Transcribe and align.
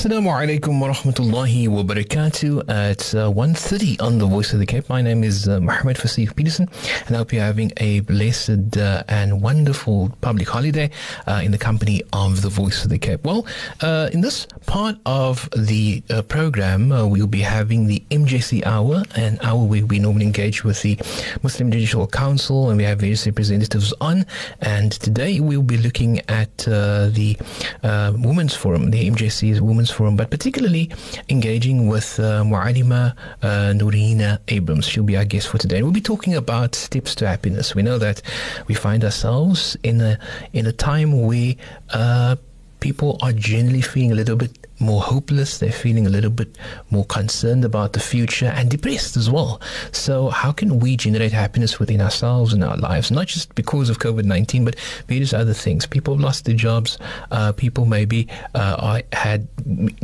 Assalamu 0.00 0.30
alaikum 0.32 0.80
wa 0.80 0.88
rahmatullahi 0.88 1.68
wa 1.68 1.82
barakatuh. 1.82 2.60
Uh, 2.60 2.90
it's 2.90 3.12
uh, 3.12 3.26
1.30 3.28 4.00
on 4.00 4.16
the 4.16 4.24
Voice 4.24 4.54
of 4.54 4.58
the 4.58 4.64
Cape. 4.64 4.88
My 4.88 5.02
name 5.02 5.22
is 5.22 5.46
uh, 5.46 5.60
Mohammed 5.60 5.98
Peterson, 6.36 6.70
and 7.06 7.14
I 7.14 7.18
hope 7.18 7.34
you're 7.34 7.42
having 7.42 7.70
a 7.76 8.00
blessed 8.00 8.78
uh, 8.78 9.02
and 9.08 9.42
wonderful 9.42 10.10
public 10.22 10.48
holiday 10.48 10.88
uh, 11.26 11.42
in 11.44 11.50
the 11.50 11.58
company 11.58 12.00
of 12.14 12.40
the 12.40 12.48
Voice 12.48 12.82
of 12.82 12.88
the 12.88 12.98
Cape. 12.98 13.26
Well, 13.26 13.46
uh, 13.82 14.08
in 14.10 14.22
this 14.22 14.46
part 14.64 14.96
of 15.04 15.50
the 15.54 16.02
uh, 16.08 16.22
program, 16.22 16.92
uh, 16.92 17.06
we'll 17.06 17.26
be 17.26 17.42
having 17.42 17.86
the 17.86 18.02
MJC 18.10 18.64
Hour, 18.64 19.02
an 19.16 19.38
hour 19.42 19.62
where 19.66 19.84
we 19.84 19.98
normally 19.98 20.24
engage 20.24 20.64
with 20.64 20.80
the 20.80 20.96
Muslim 21.42 21.70
Judicial 21.70 22.06
Council, 22.06 22.70
and 22.70 22.78
we 22.78 22.84
have 22.84 23.00
various 23.00 23.26
representatives 23.26 23.92
on. 24.00 24.24
And 24.62 24.92
today 24.92 25.40
we'll 25.40 25.60
be 25.60 25.76
looking 25.76 26.20
at 26.20 26.56
the 26.56 27.36
Women's 27.82 28.54
Forum, 28.54 28.92
the 28.92 29.10
MJC's 29.10 29.60
Women's 29.60 29.89
Forum, 29.92 30.16
but 30.16 30.30
particularly 30.30 30.90
engaging 31.28 31.88
with 31.88 32.18
uh, 32.18 32.42
Mualima 32.42 33.14
uh, 33.42 33.72
Nurhina 33.74 34.38
Abrams. 34.48 34.86
She'll 34.86 35.04
be 35.04 35.16
our 35.16 35.24
guest 35.24 35.48
for 35.48 35.58
today. 35.58 35.82
We'll 35.82 35.92
be 35.92 36.00
talking 36.00 36.34
about 36.34 36.74
steps 36.74 37.14
to 37.16 37.28
happiness. 37.28 37.74
We 37.74 37.82
know 37.82 37.98
that 37.98 38.22
we 38.66 38.74
find 38.74 39.04
ourselves 39.04 39.76
in 39.82 40.00
a 40.00 40.18
in 40.52 40.66
a 40.66 40.72
time 40.72 41.26
where 41.26 41.54
uh, 41.90 42.36
people 42.80 43.18
are 43.22 43.32
generally 43.32 43.82
feeling 43.82 44.12
a 44.12 44.14
little 44.14 44.36
bit 44.36 44.56
more 44.80 45.02
hopeless. 45.02 45.58
They're 45.58 45.72
feeling 45.72 46.06
a 46.06 46.10
little 46.10 46.30
bit 46.30 46.56
more 46.90 47.04
concerned 47.04 47.64
about 47.64 47.92
the 47.92 48.00
future 48.00 48.46
and 48.46 48.70
depressed 48.70 49.16
as 49.16 49.30
well. 49.30 49.60
So, 49.92 50.28
how 50.30 50.52
can 50.52 50.80
we 50.80 50.96
generate 50.96 51.32
happiness 51.32 51.78
within 51.78 52.00
ourselves 52.00 52.52
and 52.52 52.64
our 52.64 52.76
lives? 52.76 53.10
Not 53.10 53.26
just 53.26 53.54
because 53.54 53.90
of 53.90 53.98
COVID 53.98 54.24
19, 54.24 54.64
but 54.64 54.78
various 55.06 55.32
other 55.32 55.52
things. 55.52 55.86
People 55.86 56.14
have 56.14 56.22
lost 56.22 56.44
their 56.44 56.54
jobs. 56.54 56.98
Uh, 57.30 57.52
people 57.52 57.84
maybe 57.84 58.26
uh, 58.54 59.00
had 59.12 59.46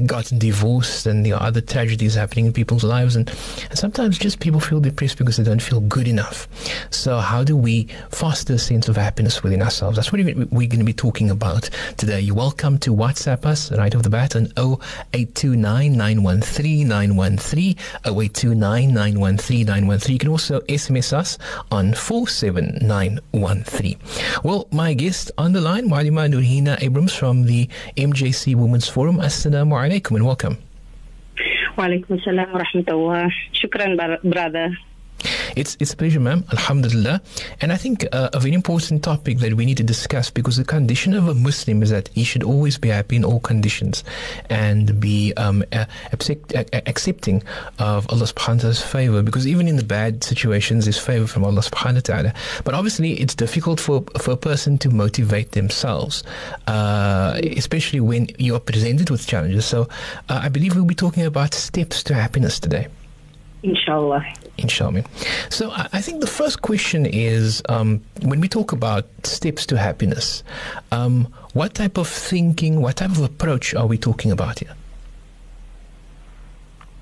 gotten 0.06 0.39
divorced, 0.39 1.06
and 1.06 1.25
there 1.25 1.34
are 1.34 1.42
other 1.42 1.61
tragedies 1.61 2.14
happening 2.14 2.47
in 2.47 2.53
people's 2.53 2.84
lives. 2.84 3.17
And, 3.17 3.29
and 3.70 3.79
sometimes 3.79 4.19
just 4.19 4.41
people 4.41 4.61
feel 4.61 4.81
depressed 4.81 5.19
because 5.19 5.36
they 5.36 5.45
don't 5.45 5.62
feel 5.62 5.81
good 5.81 6.08
enough. 6.08 6.48
So, 6.91 7.19
how 7.19 7.45
do 7.45 7.56
we 7.56 7.89
foster 8.11 8.55
a 8.55 8.58
sense 8.58 8.89
of 8.89 8.97
happiness 8.97 9.42
within 9.42 9.62
ourselves? 9.62 9.97
That's 9.97 10.12
what 10.12 10.20
we're 10.23 10.69
going 10.69 10.79
to 10.79 10.84
be 10.84 10.92
talking 10.92 11.31
about 11.31 11.70
today. 11.97 12.20
You're 12.20 12.36
welcome 12.36 12.79
to 12.79 12.95
WhatsApp 12.95 13.47
us 13.47 13.73
right 13.73 13.95
off 13.95 14.03
the 14.03 14.11
bat 14.11 14.36
on 14.36 14.48
0829 14.67 15.97
913 15.97 16.89
913. 16.89 17.77
0829 18.05 18.95
913 18.95 19.67
913. 19.67 20.12
You 20.14 20.19
can 20.19 20.28
also 20.28 20.61
SMS 20.61 21.12
us 21.12 21.39
on 21.70 21.95
47913. 21.95 23.97
Well, 24.42 24.67
my 24.73 24.95
guest 24.95 25.31
on 25.39 25.53
the 25.53 25.61
line, 25.61 25.89
Malima 25.89 26.28
Nurhina 26.28 26.83
Abrams 26.83 27.14
from 27.14 27.45
the 27.47 27.69
MJC 27.97 28.56
Women's 28.56 28.89
Forum. 28.89 29.19
Assalamu 29.19 29.75
alaikum 29.75 30.17
and 30.17 30.27
welcome. 30.27 30.58
Walaikum 31.77 32.19
salam 32.25 32.51
wa 32.53 32.61
rahmatullah. 32.64 33.30
Shukran, 33.53 33.97
brother. 34.25 34.77
It's 35.57 35.75
it's 35.81 35.95
a 35.95 35.97
pleasure, 35.97 36.21
ma'am. 36.21 36.45
Alhamdulillah. 36.53 37.23
And 37.62 37.73
I 37.73 37.77
think 37.77 38.05
uh, 38.12 38.29
a 38.35 38.39
very 38.39 38.53
important 38.53 39.03
topic 39.03 39.39
that 39.39 39.55
we 39.55 39.65
need 39.65 39.79
to 39.79 39.83
discuss 39.83 40.31
because 40.31 40.59
the 40.59 40.65
condition 40.65 41.15
of 41.15 41.29
a 41.29 41.35
Muslim 41.35 41.83
is 41.83 41.89
that 41.89 42.09
he 42.09 42.25
should 42.25 42.43
always 42.43 42.77
be 42.77 42.91
happy 42.91 43.17
in 43.17 43.25
all 43.25 43.41
conditions 43.41 44.05
and 44.51 45.01
be 45.01 45.33
um, 45.39 45.65
accept, 46.13 46.55
accepting 46.55 47.43
of 47.79 48.07
Allah 48.11 48.27
subhanahu 48.27 48.57
wa 48.57 48.61
ta'ala's 48.61 48.83
favor 48.83 49.23
because 49.23 49.47
even 49.47 49.67
in 49.67 49.77
the 49.77 49.85
bad 49.85 50.23
situations 50.23 50.85
there's 50.85 50.98
favor 50.98 51.27
from 51.27 51.43
Allah 51.43 51.63
subhanahu 51.63 51.95
wa 51.95 52.01
ta'ala. 52.01 52.35
But 52.65 52.75
obviously 52.75 53.15
it's 53.15 53.35
difficult 53.35 53.81
for, 53.81 54.05
for 54.20 54.33
a 54.33 54.36
person 54.36 54.77
to 54.79 54.91
motivate 54.91 55.53
themselves, 55.53 56.23
uh, 56.67 57.41
especially 57.57 58.01
when 58.01 58.29
you 58.39 58.55
are 58.55 58.61
presented 58.61 59.09
with 59.09 59.27
challenges. 59.27 59.64
So 59.64 59.89
uh, 60.29 60.41
I 60.42 60.51
believe 60.51 60.77
we'll 60.77 60.85
be 60.85 60.95
talking 60.95 61.25
about 61.25 61.55
steps 61.55 62.03
to 62.05 62.14
happiness 62.14 62.61
today. 62.61 62.89
Inshallah. 63.63 64.23
Inshallah. 64.58 65.05
So 65.50 65.70
I 65.72 66.00
think 66.00 66.20
the 66.20 66.27
first 66.27 66.62
question 66.62 67.05
is 67.05 67.62
um, 67.68 68.00
when 68.22 68.40
we 68.40 68.48
talk 68.48 68.72
about 68.72 69.05
steps 69.24 69.67
to 69.67 69.77
happiness, 69.77 70.42
um, 70.92 71.28
what 71.52 71.74
type 71.74 71.98
of 71.98 72.08
thinking, 72.08 72.80
what 72.80 72.96
type 72.96 73.11
of 73.11 73.20
approach 73.20 73.74
are 73.74 73.86
we 73.86 73.98
talking 73.98 74.30
about 74.33 74.61
here? 74.61 74.74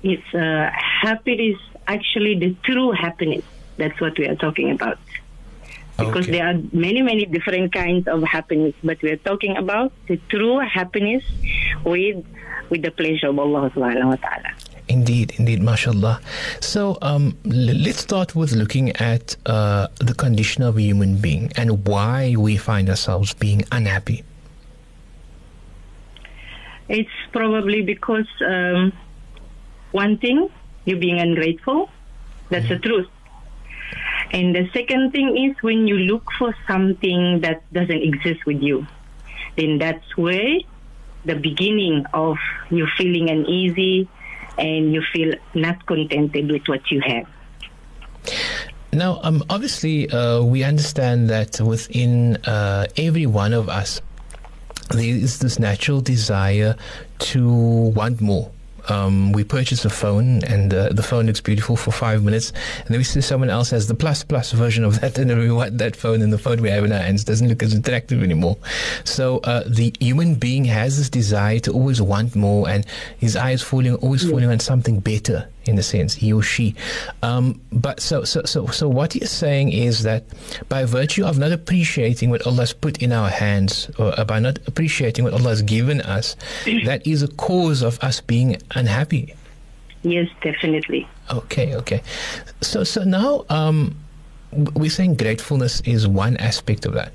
It's 0.03 0.33
uh, 0.35 0.69
happiness, 1.01 1.57
actually 1.87 2.37
the 2.37 2.55
true 2.63 2.91
happiness. 2.91 3.43
That's 3.77 3.99
what 3.99 4.17
we 4.19 4.27
are 4.27 4.35
talking 4.35 4.71
about. 4.71 4.97
Because 5.97 6.27
Okay. 6.27 6.31
there 6.39 6.47
are 6.47 6.55
many, 6.73 7.01
many 7.01 7.25
different 7.25 7.71
kinds 7.73 8.07
of 8.07 8.21
happiness, 8.23 8.73
but 8.83 9.01
we 9.01 9.11
are 9.11 9.17
talking 9.17 9.55
about 9.57 9.93
the 10.07 10.17
true 10.29 10.59
happiness 10.59 11.23
with 11.85 12.23
with 12.69 12.81
the 12.81 12.91
pleasure 12.91 13.27
of 13.29 13.39
Allah 13.39 13.69
subhanahu 13.71 14.09
wa 14.09 14.15
ta'ala. 14.17 14.49
Indeed, 14.87 15.33
indeed, 15.37 15.61
mashallah. 15.63 16.21
So 16.59 16.97
um, 17.01 17.37
let's 17.43 17.99
start 17.99 18.35
with 18.35 18.51
looking 18.51 18.95
at 18.97 19.35
uh, 19.45 19.87
the 19.97 20.13
condition 20.13 20.63
of 20.63 20.77
a 20.77 20.81
human 20.81 21.17
being 21.17 21.51
and 21.55 21.87
why 21.87 22.35
we 22.37 22.57
find 22.57 22.89
ourselves 22.89 23.33
being 23.33 23.63
unhappy. 23.71 24.23
It's 26.87 27.09
probably 27.31 27.81
because 27.81 28.27
um, 28.45 28.93
one 29.91 30.19
thing, 30.19 30.49
you 30.85 30.97
being 30.97 31.19
ungrateful. 31.19 31.89
That's 32.49 32.69
the 32.69 32.77
truth. 32.77 33.07
And 34.31 34.55
the 34.55 34.69
second 34.71 35.11
thing 35.11 35.35
is 35.35 35.55
when 35.63 35.87
you 35.87 35.97
look 35.97 36.31
for 36.37 36.55
something 36.67 37.41
that 37.41 37.63
doesn't 37.73 38.03
exist 38.03 38.45
with 38.45 38.61
you, 38.61 38.85
then 39.55 39.79
that's 39.79 40.15
where 40.15 40.59
the 41.25 41.35
beginning 41.35 42.05
of 42.13 42.37
you 42.69 42.87
feeling 42.97 43.29
uneasy 43.29 44.07
and 44.57 44.93
you 44.93 45.01
feel 45.13 45.33
not 45.53 45.85
contented 45.85 46.51
with 46.51 46.67
what 46.67 46.91
you 46.91 47.01
have. 47.01 47.27
Now, 48.93 49.19
um, 49.23 49.43
obviously, 49.49 50.09
uh, 50.09 50.41
we 50.41 50.63
understand 50.63 51.29
that 51.29 51.59
within 51.59 52.37
uh, 52.45 52.87
every 52.97 53.25
one 53.25 53.51
of 53.53 53.67
us, 53.67 54.01
there 54.91 55.03
is 55.03 55.39
this 55.39 55.59
natural 55.59 55.99
desire 55.99 56.75
to 57.19 57.45
want 57.45 58.21
more. 58.21 58.51
Um, 58.89 59.31
we 59.31 59.43
purchase 59.43 59.85
a 59.85 59.89
phone 59.89 60.43
and 60.43 60.73
uh, 60.73 60.89
the 60.89 61.03
phone 61.03 61.25
looks 61.25 61.41
beautiful 61.41 61.75
for 61.75 61.91
five 61.91 62.23
minutes, 62.23 62.51
and 62.79 62.89
then 62.89 62.97
we 62.97 63.03
see 63.03 63.21
someone 63.21 63.49
else 63.49 63.69
has 63.71 63.87
the 63.87 63.95
plus 63.95 64.23
plus 64.23 64.51
version 64.51 64.83
of 64.83 65.01
that, 65.01 65.17
and 65.17 65.29
then 65.29 65.39
we 65.39 65.51
want 65.51 65.77
that 65.77 65.95
phone, 65.95 66.21
and 66.21 66.31
the 66.31 66.37
phone 66.37 66.61
we 66.61 66.69
have 66.69 66.83
in 66.83 66.91
our 66.91 66.99
hands 66.99 67.23
doesn't 67.23 67.47
look 67.47 67.63
as 67.63 67.73
attractive 67.73 68.21
anymore. 68.23 68.57
So 69.03 69.39
uh, 69.39 69.63
the 69.67 69.93
human 69.99 70.35
being 70.35 70.65
has 70.65 70.97
this 70.97 71.09
desire 71.09 71.59
to 71.59 71.71
always 71.71 72.01
want 72.01 72.35
more, 72.35 72.69
and 72.69 72.85
his 73.17 73.35
eyes 73.35 73.61
falling, 73.61 73.95
always 73.95 74.29
falling 74.29 74.49
on 74.49 74.59
something 74.59 74.99
better 74.99 75.49
in 75.67 75.77
a 75.77 75.83
sense, 75.83 76.13
he 76.13 76.31
or 76.31 76.41
she. 76.41 76.75
Um, 77.23 77.61
but 77.71 77.99
so, 77.99 78.23
so, 78.23 78.43
so, 78.43 78.67
so 78.67 78.87
what 78.87 79.15
you're 79.15 79.27
saying 79.27 79.71
is 79.71 80.03
that 80.03 80.25
by 80.69 80.85
virtue 80.85 81.25
of 81.25 81.37
not 81.37 81.51
appreciating 81.51 82.29
what 82.29 82.45
Allah 82.45 82.61
has 82.61 82.73
put 82.73 83.01
in 83.01 83.11
our 83.11 83.29
hands, 83.29 83.89
or 83.97 84.13
by 84.25 84.39
not 84.39 84.59
appreciating 84.67 85.23
what 85.23 85.33
Allah 85.33 85.49
has 85.49 85.61
given 85.61 86.01
us, 86.01 86.35
that 86.85 87.05
is 87.05 87.23
a 87.23 87.27
cause 87.27 87.81
of 87.81 87.99
us 88.03 88.21
being 88.21 88.57
unhappy. 88.71 89.33
Yes, 90.03 90.29
definitely. 90.41 91.07
Okay, 91.33 91.75
okay. 91.75 92.03
So, 92.61 92.83
so 92.83 93.03
now 93.03 93.45
um, 93.49 93.95
we're 94.75 94.89
saying 94.89 95.15
gratefulness 95.15 95.81
is 95.81 96.07
one 96.07 96.37
aspect 96.37 96.85
of 96.85 96.93
that. 96.93 97.11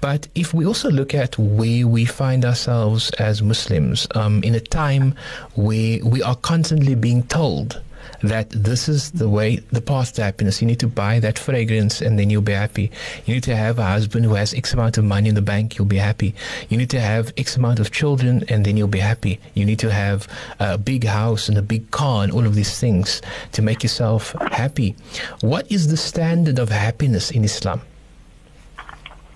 But 0.00 0.28
if 0.34 0.52
we 0.54 0.66
also 0.66 0.90
look 0.90 1.14
at 1.14 1.38
where 1.38 1.86
we 1.86 2.04
find 2.04 2.44
ourselves 2.44 3.10
as 3.18 3.42
Muslims 3.42 4.06
um, 4.14 4.42
in 4.42 4.54
a 4.54 4.60
time 4.60 5.14
where 5.54 6.04
we 6.04 6.22
are 6.22 6.36
constantly 6.36 6.94
being 6.94 7.22
told 7.24 7.80
that 8.22 8.50
this 8.50 8.88
is 8.88 9.10
the 9.12 9.28
way, 9.28 9.56
the 9.72 9.80
path 9.80 10.14
to 10.14 10.22
happiness. 10.22 10.60
You 10.60 10.66
need 10.66 10.80
to 10.80 10.88
buy 10.88 11.20
that 11.20 11.38
fragrance 11.38 12.00
and 12.00 12.18
then 12.18 12.30
you'll 12.30 12.42
be 12.42 12.52
happy. 12.52 12.90
You 13.26 13.34
need 13.34 13.44
to 13.44 13.56
have 13.56 13.78
a 13.78 13.84
husband 13.84 14.24
who 14.24 14.34
has 14.34 14.54
X 14.54 14.72
amount 14.74 14.98
of 14.98 15.04
money 15.04 15.28
in 15.28 15.34
the 15.34 15.42
bank, 15.42 15.78
you'll 15.78 15.86
be 15.86 15.98
happy. 15.98 16.34
You 16.68 16.76
need 16.76 16.90
to 16.90 17.00
have 17.00 17.32
X 17.36 17.56
amount 17.56 17.80
of 17.80 17.90
children 17.90 18.44
and 18.48 18.64
then 18.64 18.76
you'll 18.76 18.88
be 18.88 19.00
happy. 19.00 19.40
You 19.54 19.64
need 19.64 19.78
to 19.80 19.90
have 19.90 20.28
a 20.58 20.78
big 20.78 21.04
house 21.04 21.48
and 21.48 21.58
a 21.58 21.62
big 21.62 21.90
car 21.90 22.24
and 22.24 22.32
all 22.32 22.46
of 22.46 22.54
these 22.54 22.78
things 22.78 23.22
to 23.52 23.62
make 23.62 23.82
yourself 23.82 24.32
happy. 24.50 24.94
What 25.40 25.70
is 25.70 25.88
the 25.88 25.96
standard 25.96 26.58
of 26.58 26.68
happiness 26.68 27.30
in 27.30 27.44
Islam? 27.44 27.80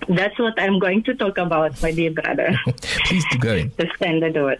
That's 0.09 0.39
what 0.39 0.59
I'm 0.61 0.79
going 0.79 1.03
to 1.03 1.15
talk 1.15 1.37
about, 1.37 1.81
my 1.83 1.91
dear 1.91 2.11
brother. 2.11 2.55
Please 3.05 3.25
do 3.31 3.37
go 3.39 3.53
in. 3.55 3.71
the 3.77 3.89
standard 3.95 4.37
of 4.37 4.49
it. 4.49 4.59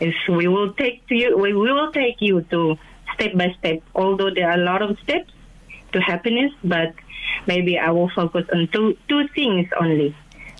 Is 0.00 0.14
we 0.28 0.46
will 0.48 0.72
take 0.74 1.06
to 1.08 1.14
you 1.14 1.38
we 1.38 1.54
will 1.54 1.90
take 1.90 2.20
you 2.20 2.42
to 2.42 2.78
step 3.16 3.32
by 3.34 3.48
step, 3.58 3.82
although 3.94 4.30
there 4.30 4.48
are 4.50 4.58
a 4.58 4.64
lot 4.64 4.82
of 4.82 4.96
steps 5.00 5.32
to 5.92 6.00
happiness, 6.00 6.52
but 6.62 6.94
maybe 7.46 7.78
I 7.78 7.90
will 7.90 8.10
focus 8.10 8.46
on 8.52 8.68
two 8.72 8.96
two 9.08 9.26
things 9.34 9.66
only. 9.80 10.14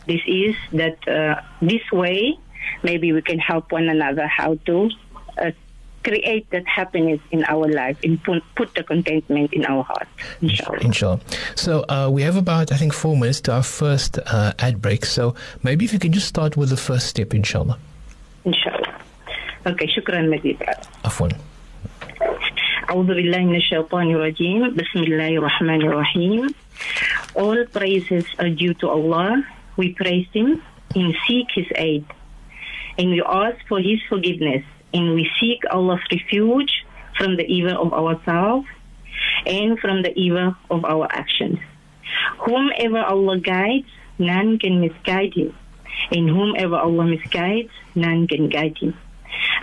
This 0.07 0.21
is 0.27 0.55
that 0.73 0.99
uh, 1.07 1.41
this 1.61 1.83
way 1.93 2.39
maybe 2.83 3.13
we 3.13 3.23
can 3.23 3.39
help 3.39 3.71
one 3.73 3.89
another 3.89 4.27
how 4.27 4.55
to 4.67 4.91
uh, 5.39 5.51
create 6.07 6.49
that 6.51 6.67
happiness 6.67 7.21
in 7.33 7.45
our 7.49 7.67
life 7.69 7.99
and 8.05 8.23
put, 8.23 8.43
put 8.55 8.73
the 8.75 8.83
contentment 8.85 9.53
in 9.53 9.65
our 9.67 9.83
heart. 9.83 10.07
Inshallah. 10.41 10.79
Inshallah. 10.81 11.21
So 11.57 11.85
uh, 11.89 12.09
we 12.13 12.23
have 12.23 12.37
about, 12.37 12.71
I 12.71 12.77
think, 12.77 12.93
four 12.93 13.17
minutes 13.17 13.41
to 13.43 13.53
our 13.53 13.63
first 13.63 14.19
uh, 14.27 14.53
ad 14.61 14.81
break. 14.81 15.05
So 15.05 15.35
maybe 15.63 15.85
if 15.85 15.93
you 15.93 15.99
can 15.99 16.13
just 16.13 16.29
start 16.29 16.57
with 16.57 16.71
the 16.71 16.77
first 16.77 17.09
step, 17.09 17.35
inshallah. 17.35 17.79
Inshallah. 18.45 19.03
Okay, 19.67 19.87
shukran 19.89 20.31
Mazid. 20.31 20.59
Afwan. 21.03 21.37
أعوذ 22.90 23.08
بالله 23.08 23.40
من 23.40 23.56
الشيطان 23.56 24.12
الرجيم 24.12 24.76
بسم 24.76 25.00
الله 25.04 25.38
الرحمن 25.38 25.82
الرحيم 25.82 26.48
All 27.36 27.66
praises 27.72 28.26
are 28.40 28.50
due 28.50 28.74
to 28.82 28.90
Allah. 28.90 29.44
We 29.78 29.94
praise 29.94 30.28
Him 30.34 30.62
and 30.96 31.16
seek 31.28 31.48
His 31.56 31.68
aid. 31.76 32.06
And 32.98 33.12
we 33.12 33.22
ask 33.22 33.58
for 33.70 33.80
His 33.80 34.00
forgiveness. 34.10 34.64
And 34.94 35.16
we 35.16 35.30
seek 35.40 35.64
Allah's 35.72 36.04
refuge 36.12 36.86
from 37.18 37.38
the 37.38 37.46
evil 37.46 37.80
of 37.82 37.94
ourselves 37.94 38.68
and 39.46 39.80
from 39.80 40.02
the 40.02 40.12
evil 40.18 40.56
of 40.70 40.84
our 40.86 41.08
actions. 41.12 41.60
Whomever 42.46 43.00
Allah 43.00 43.40
guides, 43.40 43.88
none 44.20 44.60
can 44.60 44.82
misguide 44.82 45.34
him. 45.34 45.56
And 46.12 46.30
whomever 46.30 46.76
Allah 46.76 47.06
misguides, 47.06 47.72
none 47.96 48.28
can 48.28 48.50
guide 48.50 48.78
him. 48.78 48.98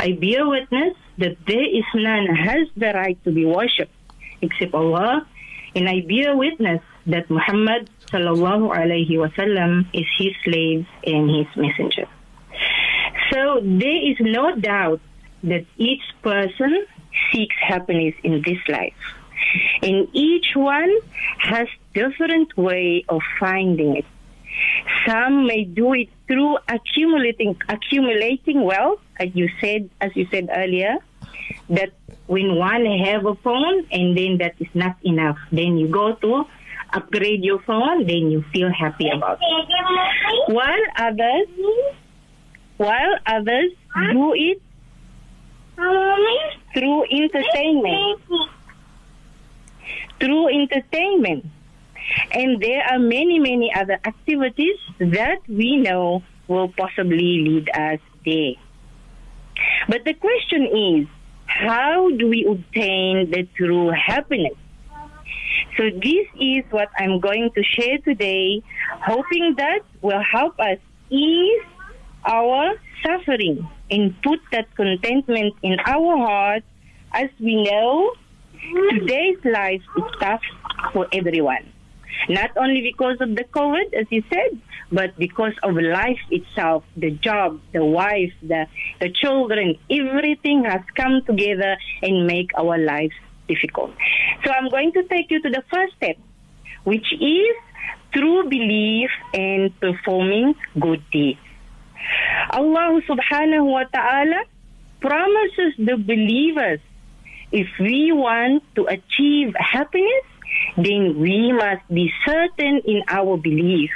I 0.03 0.11
bear 0.11 0.45
witness 0.45 0.95
that 1.17 1.37
there 1.47 1.63
is 1.79 1.87
none 1.95 2.25
has 2.47 2.67
the 2.75 2.91
right 2.93 3.17
to 3.23 3.31
be 3.31 3.45
worshipped 3.45 3.95
except 4.41 4.73
Allah, 4.73 5.25
and 5.75 5.87
I 5.87 6.01
bear 6.01 6.35
witness 6.35 6.81
that 7.07 7.29
Muhammad 7.29 7.89
sallallahu 8.11 8.75
alaihi 8.81 9.15
wasallam 9.23 9.87
is 9.93 10.07
his 10.17 10.33
slave 10.43 10.85
and 11.07 11.29
his 11.37 11.47
messenger. 11.55 12.07
So 13.31 13.61
there 13.63 14.01
is 14.11 14.17
no 14.19 14.55
doubt 14.57 14.99
that 15.43 15.65
each 15.77 16.03
person 16.21 16.85
seeks 17.31 17.55
happiness 17.59 18.15
in 18.23 18.41
this 18.45 18.59
life. 18.67 19.01
And 19.81 20.09
each 20.11 20.49
one 20.55 20.93
has 21.39 21.67
different 21.93 22.57
way 22.57 23.05
of 23.07 23.21
finding 23.39 23.95
it. 23.97 24.05
Some 25.07 25.47
may 25.47 25.63
do 25.63 25.93
it 25.93 26.09
through 26.27 26.57
accumulating 26.67 27.55
accumulating 27.67 28.63
wealth, 28.63 28.99
as 29.19 29.29
you 29.33 29.49
said 29.59 29.89
as 29.99 30.11
you 30.15 30.27
said 30.31 30.49
earlier, 30.55 30.97
that 31.69 31.91
when 32.27 32.55
one 32.55 32.85
have 32.85 33.25
a 33.25 33.35
phone 33.35 33.85
and 33.91 34.17
then 34.17 34.37
that 34.37 34.55
is 34.59 34.71
not 34.73 34.95
enough, 35.03 35.37
then 35.51 35.77
you 35.77 35.87
go 35.87 36.15
to 36.15 36.45
upgrade 36.93 37.43
your 37.43 37.59
phone, 37.63 38.05
then 38.05 38.31
you 38.31 38.43
feel 38.53 38.71
happy 38.71 39.09
about 39.09 39.39
it. 39.41 40.53
While 40.53 40.85
others 40.97 41.47
while 42.77 43.15
others 43.25 43.71
do 44.11 44.33
it 44.33 44.61
through 46.73 47.03
entertainment. 47.05 48.21
Through 50.19 50.47
entertainment. 50.49 51.45
And 52.33 52.61
there 52.61 52.83
are 52.89 52.99
many, 52.99 53.39
many 53.39 53.71
other 53.73 53.99
activities 54.05 54.77
that 54.99 55.37
we 55.47 55.77
know 55.77 56.23
will 56.47 56.69
possibly 56.69 57.45
lead 57.45 57.69
us 57.69 57.99
there. 58.25 58.53
But 59.87 60.03
the 60.03 60.13
question 60.13 60.65
is, 60.65 61.07
how 61.45 62.09
do 62.17 62.27
we 62.27 62.45
obtain 62.45 63.29
the 63.29 63.47
true 63.55 63.91
happiness? 63.91 64.57
So 65.77 65.89
this 65.89 66.27
is 66.39 66.63
what 66.71 66.89
I'm 66.97 67.19
going 67.19 67.51
to 67.55 67.63
share 67.63 67.97
today, 67.99 68.63
hoping 69.05 69.55
that 69.57 69.81
will 70.01 70.21
help 70.31 70.59
us 70.59 70.77
ease 71.09 71.61
our 72.25 72.73
suffering 73.03 73.67
and 73.91 74.15
put 74.23 74.39
that 74.51 74.73
contentment 74.75 75.53
in 75.61 75.77
our 75.85 76.17
heart 76.17 76.63
as 77.11 77.29
we 77.39 77.63
know 77.63 78.13
today's 78.91 79.37
life 79.43 79.81
is 79.97 80.03
tough 80.19 80.41
for 80.93 81.07
everyone. 81.11 81.72
Not 82.29 82.51
only 82.57 82.81
because 82.81 83.17
of 83.19 83.35
the 83.35 83.43
COVID, 83.43 83.93
as 83.93 84.07
you 84.09 84.23
said, 84.29 84.59
but 84.91 85.17
because 85.17 85.53
of 85.63 85.75
life 85.75 86.19
itself, 86.29 86.83
the 86.95 87.11
job, 87.11 87.59
the 87.73 87.83
wife, 87.83 88.33
the, 88.41 88.67
the 88.99 89.09
children, 89.11 89.75
everything 89.89 90.63
has 90.65 90.81
come 90.95 91.21
together 91.25 91.77
and 92.01 92.27
make 92.27 92.51
our 92.57 92.77
lives 92.77 93.15
difficult. 93.47 93.91
So 94.45 94.51
I'm 94.51 94.69
going 94.69 94.91
to 94.93 95.03
take 95.03 95.31
you 95.31 95.41
to 95.41 95.49
the 95.49 95.63
first 95.71 95.95
step, 95.97 96.17
which 96.83 97.11
is 97.13 97.55
true 98.13 98.47
belief 98.49 99.09
and 99.33 99.77
performing 99.79 100.55
good 100.79 101.03
deeds. 101.11 101.39
Allah 102.51 103.01
subhanahu 103.07 103.65
wa 103.65 103.83
ta'ala 103.83 104.43
promises 105.01 105.73
the 105.77 105.97
believers 105.97 106.79
if 107.51 107.67
we 107.79 108.11
want 108.11 108.63
to 108.75 108.85
achieve 108.85 109.53
happiness, 109.57 110.25
then 110.76 111.18
we 111.18 111.52
must 111.52 111.86
be 111.88 112.12
certain 112.24 112.80
in 112.84 113.02
our 113.08 113.36
belief. 113.36 113.90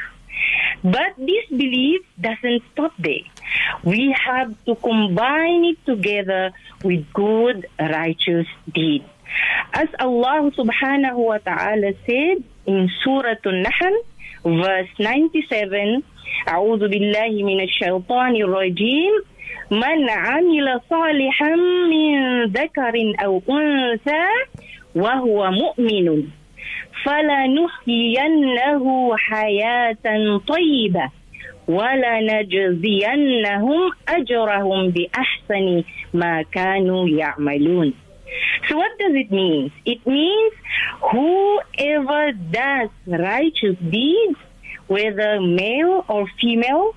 But 0.82 1.14
this 1.16 1.46
belief 1.50 2.02
doesn't 2.20 2.62
stop 2.72 2.92
there. 2.98 3.26
We 3.84 4.14
have 4.26 4.54
to 4.64 4.74
combine 4.74 5.64
it 5.64 5.78
together 5.86 6.52
with 6.82 7.06
good, 7.12 7.66
righteous 7.78 8.46
deed. 8.72 9.04
As 9.72 9.88
Allah 9.98 10.50
subhanahu 10.52 11.16
wa 11.16 11.38
ta'ala 11.38 11.94
said 12.04 12.42
in 12.66 12.90
Surah 13.04 13.40
An-Nahl, 13.44 13.94
verse 14.44 14.90
97, 14.98 16.02
أعوذ 16.48 16.88
بالله 16.88 17.32
من 17.44 17.60
الشيطان 17.60 18.36
الرجيم 18.36 19.12
من 19.70 20.10
عمل 20.10 20.80
صالحا 20.90 21.54
من 21.86 22.44
ذكر 22.44 22.94
أو 23.24 23.42
أنثى 23.50 24.28
وهو 24.94 25.50
مؤمن 25.50 26.28
فلنحيينه 27.07 28.85
حياة 29.17 29.97
طيبة 30.47 31.09
ولنجزينهم 31.67 33.11
أجرهم 34.09 34.89
بأحسن 34.89 35.83
ما 36.13 36.41
كانوا 36.41 37.09
يعملون 37.09 37.93
So 38.67 38.75
what 38.75 38.91
does 38.99 39.15
it 39.15 39.31
mean? 39.31 39.71
It 39.85 40.05
means 40.05 40.53
whoever 41.11 42.33
does 42.33 42.89
righteous 43.07 43.77
deeds, 43.89 44.37
whether 44.87 45.39
male 45.39 46.03
or 46.09 46.27
female, 46.41 46.93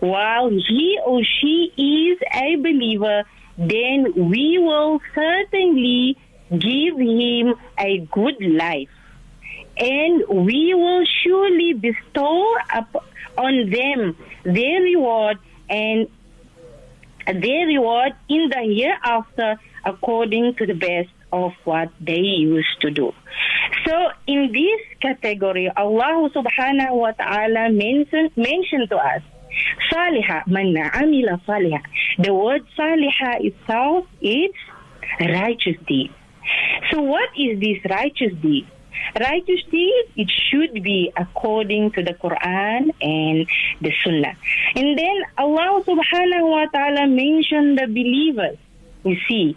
while 0.00 0.50
he 0.50 0.98
or 1.06 1.22
she 1.24 1.72
is 1.78 2.18
a 2.34 2.56
believer, 2.56 3.24
then 3.56 4.12
we 4.30 4.58
will 4.58 5.00
certainly 5.14 6.18
give 6.50 6.98
him 6.98 7.54
a 7.78 8.00
good 8.12 8.36
life. 8.40 8.90
And 9.76 10.46
we 10.46 10.74
will 10.74 11.04
surely 11.22 11.72
bestow 11.74 12.56
on 13.36 13.70
them 13.70 14.16
their 14.44 14.82
reward 14.82 15.38
and 15.68 16.08
their 17.26 17.66
reward 17.66 18.12
in 18.28 18.50
the 18.50 18.62
hereafter 18.62 19.58
according 19.84 20.54
to 20.56 20.66
the 20.66 20.74
best 20.74 21.08
of 21.32 21.52
what 21.64 21.90
they 22.00 22.20
used 22.20 22.80
to 22.82 22.90
do. 22.90 23.12
So 23.86 24.10
in 24.26 24.52
this 24.52 24.80
category, 25.00 25.70
Allah 25.76 26.30
subhanahu 26.30 26.92
wa 26.92 27.10
ta'ala 27.12 27.70
mentioned, 27.70 28.30
mentioned 28.36 28.88
to 28.90 28.96
us, 28.96 29.22
Salihah, 29.92 30.46
man 30.46 30.74
amila 30.74 31.40
salihah. 31.46 31.82
The 32.18 32.32
word 32.32 32.64
salihah 32.78 33.44
itself 33.44 34.06
is 34.20 34.50
righteous 35.20 35.76
deed. 35.86 36.12
So 36.90 37.02
what 37.02 37.30
is 37.36 37.60
this 37.60 37.78
righteous 37.88 38.32
deed? 38.40 38.66
Righteous 39.18 39.62
deed, 39.70 40.04
it 40.16 40.30
should 40.30 40.82
be 40.82 41.12
according 41.16 41.92
to 41.92 42.02
the 42.02 42.14
Quran 42.14 42.90
and 43.00 43.46
the 43.80 43.92
Sunnah. 44.02 44.36
And 44.74 44.98
then 44.98 45.22
Allah 45.38 45.82
subhanahu 45.84 46.50
wa 46.50 46.66
ta'ala 46.66 47.06
mentioned 47.06 47.78
the 47.78 47.86
believers. 47.86 48.58
You 49.04 49.16
see, 49.28 49.56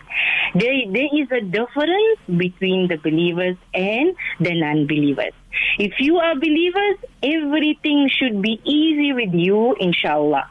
there, 0.56 0.76
there 0.92 1.08
is 1.14 1.32
a 1.32 1.40
difference 1.40 2.20
between 2.28 2.90
the 2.90 2.98
believers 2.98 3.56
and 3.74 4.14
the 4.42 4.54
non-believers. 4.60 5.32
If 5.80 5.94
you 6.00 6.18
are 6.18 6.36
believers, 6.36 6.98
everything 7.24 8.10
should 8.10 8.42
be 8.42 8.60
easy 8.66 9.14
with 9.14 9.34
you, 9.34 9.74
inshallah. 9.80 10.50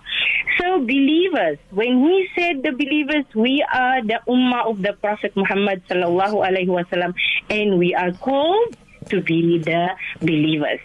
So 0.60 0.80
believers, 0.80 1.58
when 1.72 2.04
we 2.04 2.30
said 2.36 2.64
the 2.64 2.72
believers, 2.72 3.26
we 3.36 3.64
are 3.74 4.02
the 4.02 4.20
ummah 4.28 4.70
of 4.70 4.82
the 4.82 4.94
Prophet 4.94 5.36
Muhammad 5.36 5.84
sallallahu 5.90 6.46
alaihi 6.46 6.68
wasallam, 6.68 7.14
and 7.50 7.78
we 7.80 7.94
are 7.96 8.12
called 8.14 8.76
to 9.10 9.22
be 9.22 9.58
the 9.60 9.90
believers. 10.20 10.80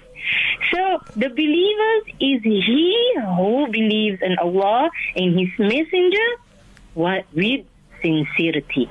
So 0.72 1.00
the 1.14 1.28
believers 1.28 2.02
is 2.20 2.42
he 2.42 3.14
who 3.36 3.68
believes 3.70 4.20
in 4.22 4.38
Allah 4.38 4.90
and 5.14 5.38
His 5.38 5.50
Messenger 5.58 6.28
what, 6.94 7.24
with 7.34 7.66
sincerity. 8.02 8.90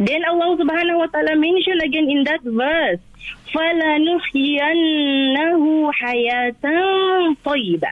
Then 0.00 0.24
Allah 0.24 0.56
subhanahu 0.56 0.98
wa 0.98 1.06
ta'ala 1.06 1.36
mentioned 1.36 1.82
again 1.82 2.08
in 2.10 2.24
that 2.24 2.42
verse, 2.42 3.00
فَلَنُحْيَنَّهُ 3.54 4.62
حَيَاةً 5.92 6.64
طَيِّبًا 7.44 7.90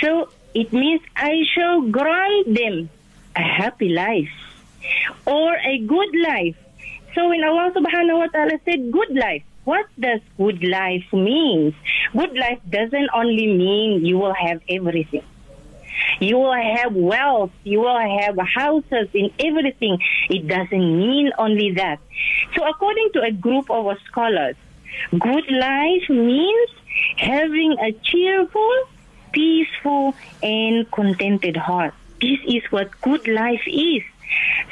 So 0.00 0.28
it 0.53 0.71
means 0.73 1.01
I 1.15 1.43
shall 1.53 1.81
grant 1.81 2.53
them 2.53 2.89
a 3.35 3.41
happy 3.41 3.89
life. 3.89 4.29
or 5.25 5.55
a 5.55 5.77
good 5.79 6.13
life. 6.15 6.55
So 7.15 7.29
when 7.29 7.43
Allah 7.43 7.71
subhanahu 7.71 8.17
wa 8.19 8.27
ta'ala 8.27 8.59
said 8.65 8.91
good 8.91 9.15
life, 9.15 9.43
what 9.63 9.85
does 9.99 10.19
good 10.37 10.63
life 10.63 11.07
mean? 11.13 11.75
Good 12.11 12.35
life 12.35 12.59
doesn't 12.69 13.09
only 13.13 13.47
mean 13.47 14.05
you 14.05 14.17
will 14.17 14.33
have 14.33 14.61
everything. 14.67 15.23
You 16.19 16.37
will 16.37 16.53
have 16.53 16.93
wealth, 16.93 17.51
you 17.63 17.79
will 17.79 17.99
have 17.99 18.37
houses 18.37 19.07
in 19.13 19.31
everything. 19.39 19.99
It 20.29 20.47
doesn't 20.47 20.97
mean 20.99 21.31
only 21.37 21.71
that. 21.73 21.99
So 22.55 22.67
according 22.67 23.11
to 23.13 23.21
a 23.21 23.31
group 23.31 23.69
of 23.69 23.85
scholars, 24.07 24.55
good 25.11 25.47
life 25.51 26.09
means 26.09 26.69
having 27.17 27.77
a 27.79 27.91
cheerful, 28.03 28.73
peaceful, 29.33 30.15
and 30.41 30.89
contented 30.91 31.57
heart. 31.57 31.93
This 32.21 32.39
is 32.47 32.63
what 32.69 32.89
good 33.01 33.27
life 33.27 33.63
is. 33.67 34.03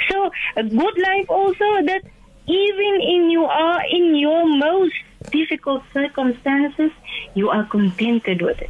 So 0.09 0.31
a 0.55 0.63
good 0.63 0.97
life 0.97 1.25
also 1.29 1.67
that 1.85 2.03
even 2.47 3.01
in 3.01 3.29
you 3.29 3.45
are 3.45 3.81
in 3.89 4.15
your 4.15 4.45
most 4.47 4.95
difficult 5.31 5.83
circumstances, 5.93 6.91
you 7.33 7.49
are 7.49 7.65
contented 7.65 8.41
with 8.41 8.61
it. 8.61 8.69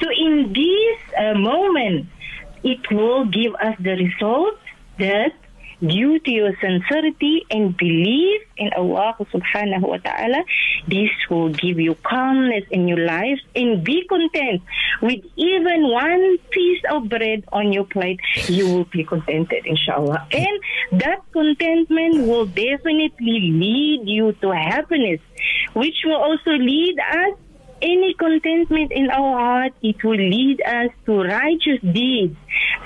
So 0.00 0.08
in 0.10 0.52
this 0.52 0.98
uh, 1.18 1.34
moment, 1.34 2.06
it 2.62 2.90
will 2.90 3.24
give 3.26 3.54
us 3.54 3.76
the 3.78 3.96
result 3.96 4.58
that 4.98 5.34
due 5.80 6.18
to 6.18 6.30
your 6.30 6.52
sincerity 6.60 7.46
and 7.50 7.76
belief 7.76 8.42
in 8.56 8.70
Allah 8.76 9.16
subhanahu 9.18 9.88
wa 9.88 9.98
ta'ala, 9.98 10.44
this 10.86 11.10
will 11.30 11.50
give 11.50 11.80
you 11.80 11.96
calmness 12.02 12.64
in 12.70 12.88
your 12.88 13.04
life 13.04 13.40
and 13.54 13.82
be 13.84 14.06
content 14.08 14.62
with 15.02 15.20
even 15.36 15.90
one 15.90 16.38
piece 16.50 16.82
of 16.90 17.08
bread 17.08 17.44
on 17.52 17.72
your 17.72 17.84
plate. 17.84 18.20
You 18.46 18.66
will 18.66 18.84
be 18.84 19.04
contented, 19.04 19.66
inshallah. 19.66 20.26
And 20.32 21.00
that 21.00 21.20
contentment 21.32 22.26
will 22.26 22.46
definitely 22.46 23.52
lead 23.52 24.08
you 24.08 24.32
to 24.40 24.50
happiness, 24.50 25.20
which 25.74 25.96
will 26.04 26.20
also 26.20 26.52
lead 26.52 26.98
us 26.98 27.38
any 27.82 28.14
contentment 28.14 28.92
in 28.92 29.10
our 29.10 29.38
heart, 29.38 29.72
it 29.82 30.02
will 30.02 30.16
lead 30.16 30.62
us 30.62 30.90
to 31.06 31.22
righteous 31.22 31.80
deeds. 31.82 32.36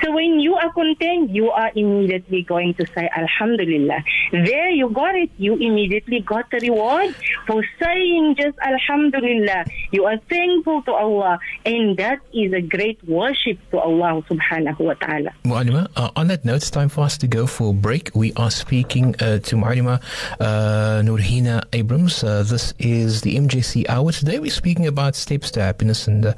So 0.02 0.12
when 0.12 0.40
you 0.40 0.54
are 0.54 0.72
content, 0.72 1.30
you 1.30 1.50
are 1.50 1.70
immediately 1.74 2.42
going 2.42 2.74
to 2.74 2.86
say, 2.94 3.08
Alhamdulillah. 3.16 4.04
There 4.32 4.70
you 4.70 4.90
got 4.90 5.14
it. 5.14 5.30
You 5.38 5.54
immediately 5.54 6.20
got 6.20 6.50
the 6.50 6.58
reward 6.60 7.14
for 7.46 7.64
saying 7.82 8.36
just 8.38 8.58
Alhamdulillah. 8.58 9.64
You 9.90 10.04
are 10.06 10.18
thankful 10.28 10.82
to 10.82 10.92
Allah. 10.92 11.38
And 11.64 11.96
that 11.96 12.20
is 12.32 12.52
a 12.52 12.60
great 12.60 13.02
worship 13.08 13.58
to 13.70 13.78
Allah 13.78 14.22
subhanahu 14.30 14.80
wa 14.80 14.94
ta'ala. 14.94 15.30
Mu'alima, 15.44 15.88
uh, 15.96 16.10
on 16.16 16.28
that 16.28 16.44
note, 16.44 16.56
it's 16.56 16.70
time 16.70 16.88
for 16.88 17.02
us 17.02 17.18
to 17.18 17.26
go 17.26 17.46
for 17.46 17.70
a 17.70 17.72
break. 17.74 18.10
We 18.14 18.32
are 18.36 18.50
speaking 18.50 19.14
uh, 19.20 19.38
to 19.38 19.56
Mu'alima 19.56 20.00
uh, 20.40 21.02
Nurhina 21.04 21.64
Abrams. 21.72 22.22
Uh, 22.22 22.42
this 22.42 22.74
is 22.78 23.22
the 23.22 23.36
MJC 23.36 23.88
Hour. 23.88 24.12
Today 24.12 24.38
we're 24.38 24.50
speaking 24.50 24.86
about 24.86 25.16
steps 25.16 25.50
to 25.52 25.60
happiness 25.62 26.06
and 26.06 26.26
uh, 26.26 26.34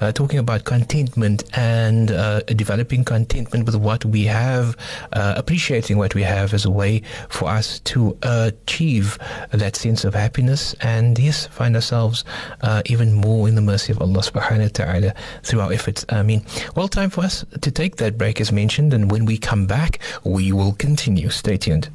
uh, 0.00 0.12
talking 0.12 0.38
about 0.38 0.64
contentment 0.64 1.44
and 1.56 2.10
uh, 2.10 2.40
developing 2.68 3.02
contentment 3.02 3.64
with 3.64 3.76
what 3.76 4.04
we 4.04 4.24
have, 4.24 4.76
uh, 5.14 5.32
appreciating 5.38 5.96
what 5.96 6.14
we 6.14 6.22
have 6.22 6.52
as 6.52 6.66
a 6.66 6.70
way 6.70 7.00
for 7.30 7.48
us 7.48 7.80
to 7.80 8.14
achieve 8.20 9.16
that 9.52 9.74
sense 9.74 10.04
of 10.04 10.12
happiness 10.12 10.74
and, 10.82 11.18
yes, 11.18 11.46
find 11.46 11.74
ourselves 11.74 12.24
uh, 12.60 12.82
even 12.84 13.14
more 13.14 13.48
in 13.48 13.54
the 13.54 13.62
mercy 13.62 13.90
of 13.90 14.02
Allah 14.02 14.20
subhanahu 14.20 14.68
wa 14.68 14.84
ta'ala 14.84 15.14
through 15.42 15.60
our 15.60 15.72
efforts. 15.72 16.04
I 16.10 16.22
mean, 16.22 16.44
well, 16.76 16.88
time 16.88 17.08
for 17.08 17.22
us 17.24 17.42
to 17.58 17.70
take 17.70 17.96
that 17.96 18.18
break 18.18 18.38
as 18.38 18.52
mentioned, 18.52 18.92
and 18.92 19.10
when 19.10 19.24
we 19.24 19.38
come 19.38 19.66
back, 19.66 20.00
we 20.24 20.52
will 20.52 20.72
continue. 20.72 21.30
Stay 21.30 21.56
tuned. 21.56 21.88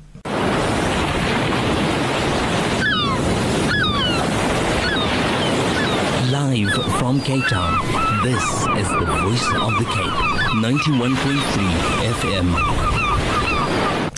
From 7.13 7.21
Cape 7.21 7.45
Town, 7.45 8.23
this 8.23 8.43
is 8.43 8.89
the 8.89 9.05
voice 9.05 9.47
of 9.61 9.77
the 9.77 9.85
Cape, 9.85 10.13
91.3 10.63 11.37
FM. 12.09 12.47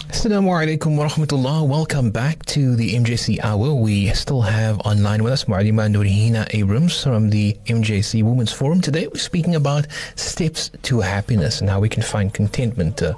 Assalamu 0.07 0.49
alaikum 0.55 0.95
wa 0.95 1.05
rahmatullah. 1.05 1.67
Welcome 1.67 2.11
back 2.11 2.45
to 2.45 2.75
the 2.77 2.93
MJC 2.95 3.43
Hour. 3.43 3.73
We 3.73 4.07
still 4.13 4.41
have 4.41 4.79
online 4.79 5.23
with 5.23 5.33
us 5.33 5.43
Mu'alima 5.43 5.91
Nurhina 5.91 6.47
Abrams 6.53 7.03
from 7.03 7.31
the 7.31 7.57
MJC 7.65 8.23
Women's 8.23 8.53
Forum. 8.53 8.79
Today 8.79 9.07
we're 9.07 9.19
speaking 9.19 9.55
about 9.55 9.87
steps 10.15 10.71
to 10.83 11.01
happiness 11.01 11.59
and 11.59 11.69
how 11.69 11.81
we 11.81 11.89
can 11.89 12.01
find 12.01 12.33
contentment 12.33 13.03
uh, 13.03 13.13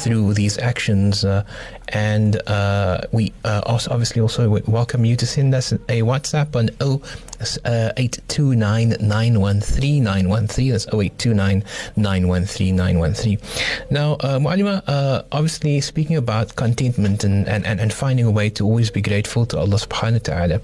through 0.00 0.32
these 0.32 0.56
actions. 0.58 1.22
Uh, 1.22 1.44
and 1.88 2.40
uh, 2.48 3.02
we 3.12 3.32
uh, 3.44 3.60
also 3.66 3.90
obviously 3.90 4.22
also 4.22 4.48
welcome 4.66 5.04
you 5.04 5.16
to 5.16 5.26
send 5.26 5.54
us 5.54 5.72
a 5.72 6.00
WhatsApp 6.02 6.56
on 6.56 6.70
0829 7.40 8.96
913 9.00 10.04
913. 10.04 10.70
That's 10.70 10.86
0829 10.86 11.64
913 11.96 12.76
913. 12.76 13.38
Now, 13.90 14.12
uh, 14.14 14.38
Mu'alima, 14.38 14.82
uh, 14.86 15.22
obviously 15.32 15.80
speaking 15.80 16.16
about 16.16 16.56
contentment 16.56 17.24
and, 17.24 17.48
and, 17.48 17.64
and, 17.66 17.92
finding 17.92 18.26
a 18.26 18.30
way 18.30 18.50
to 18.50 18.64
always 18.64 18.90
be 18.90 19.00
grateful 19.00 19.46
to 19.46 19.58
Allah 19.58 19.76
subhanahu 19.76 20.28
wa 20.28 20.34
ta'ala. 20.34 20.60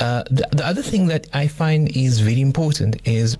Uh, 0.00 0.22
the, 0.30 0.46
the 0.52 0.66
other 0.66 0.82
thing 0.82 1.06
that 1.06 1.26
I 1.32 1.46
find 1.48 1.94
is 1.96 2.20
very 2.20 2.40
important 2.40 3.00
is 3.06 3.36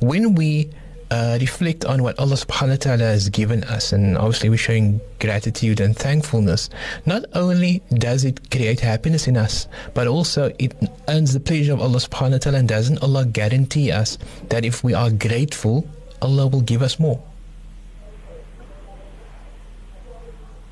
when 0.00 0.34
we 0.34 0.70
uh, 1.12 1.36
reflect 1.38 1.84
on 1.84 2.02
what 2.02 2.18
Allah 2.18 2.36
subhanahu 2.40 2.80
wa 2.80 2.84
ta'ala 2.88 3.04
has 3.04 3.28
given 3.28 3.64
us. 3.64 3.92
And 3.92 4.16
obviously 4.16 4.48
we're 4.48 4.56
showing 4.56 5.00
gratitude 5.20 5.78
and 5.80 5.94
thankfulness. 5.94 6.70
Not 7.04 7.24
only 7.34 7.82
does 7.92 8.24
it 8.24 8.50
create 8.50 8.80
happiness 8.80 9.28
in 9.28 9.36
us 9.36 9.68
but 9.92 10.06
also 10.06 10.52
it 10.58 10.72
earns 11.08 11.34
the 11.34 11.40
pleasure 11.40 11.74
of 11.74 11.80
Allah 11.80 12.00
subhanahu 12.00 12.32
wa 12.32 12.38
ta'ala. 12.38 12.58
And 12.64 12.68
doesn't 12.68 13.02
Allah 13.02 13.26
guarantee 13.26 13.92
us 13.92 14.16
that 14.48 14.64
if 14.64 14.82
we 14.82 14.94
are 14.94 15.10
grateful 15.10 15.86
Allah 16.22 16.46
will 16.46 16.62
give 16.62 16.80
us 16.80 16.98
more? 16.98 17.20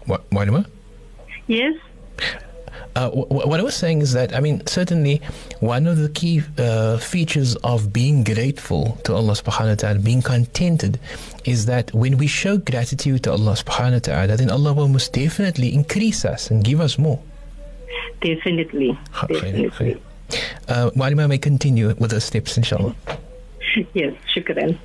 What, 0.07 0.25
Yes 1.47 1.77
uh, 2.97 3.11
what 3.11 3.61
I 3.61 3.63
was 3.63 3.77
saying 3.77 4.03
is 4.03 4.13
that, 4.13 4.35
I 4.35 4.41
mean, 4.41 4.67
certainly 4.67 5.21
one 5.61 5.87
of 5.87 5.99
the 5.99 6.09
key 6.09 6.43
uh, 6.59 6.99
features 6.99 7.57
of 7.57 7.93
being 7.93 8.25
grateful 8.25 8.99
to 9.05 9.15
Allah 9.15 9.33
subhanahu 9.35 9.69
wa 9.69 9.75
ta'ala, 9.75 9.99
being 10.01 10.23
contented, 10.23 10.99
is 11.45 11.67
that 11.67 11.93
when 11.95 12.19
we 12.19 12.27
show 12.27 12.59
gratitude 12.59 13.25
to 13.25 13.33
Allah 13.33 13.53
subhanahu 13.53 13.93
wa 13.93 13.99
ta'ala, 13.99 14.37
then 14.37 14.51
Allah 14.51 14.73
will 14.73 14.89
most 14.89 15.13
definitely 15.13 15.75
increase 15.75 16.25
us 16.25 16.51
and 16.51 16.65
give 16.65 16.81
us 16.81 16.99
more. 16.99 17.21
Definitely. 18.21 18.99
Definitely. 19.29 20.01
Uh, 20.69 20.91
Mu'alima 20.91 21.29
may 21.29 21.39
continue 21.39 21.95
with 21.99 22.11
the 22.11 22.21
steps, 22.21 22.57
inshallah. 22.57 22.95
yes, 23.95 24.15
shukran. 24.35 24.79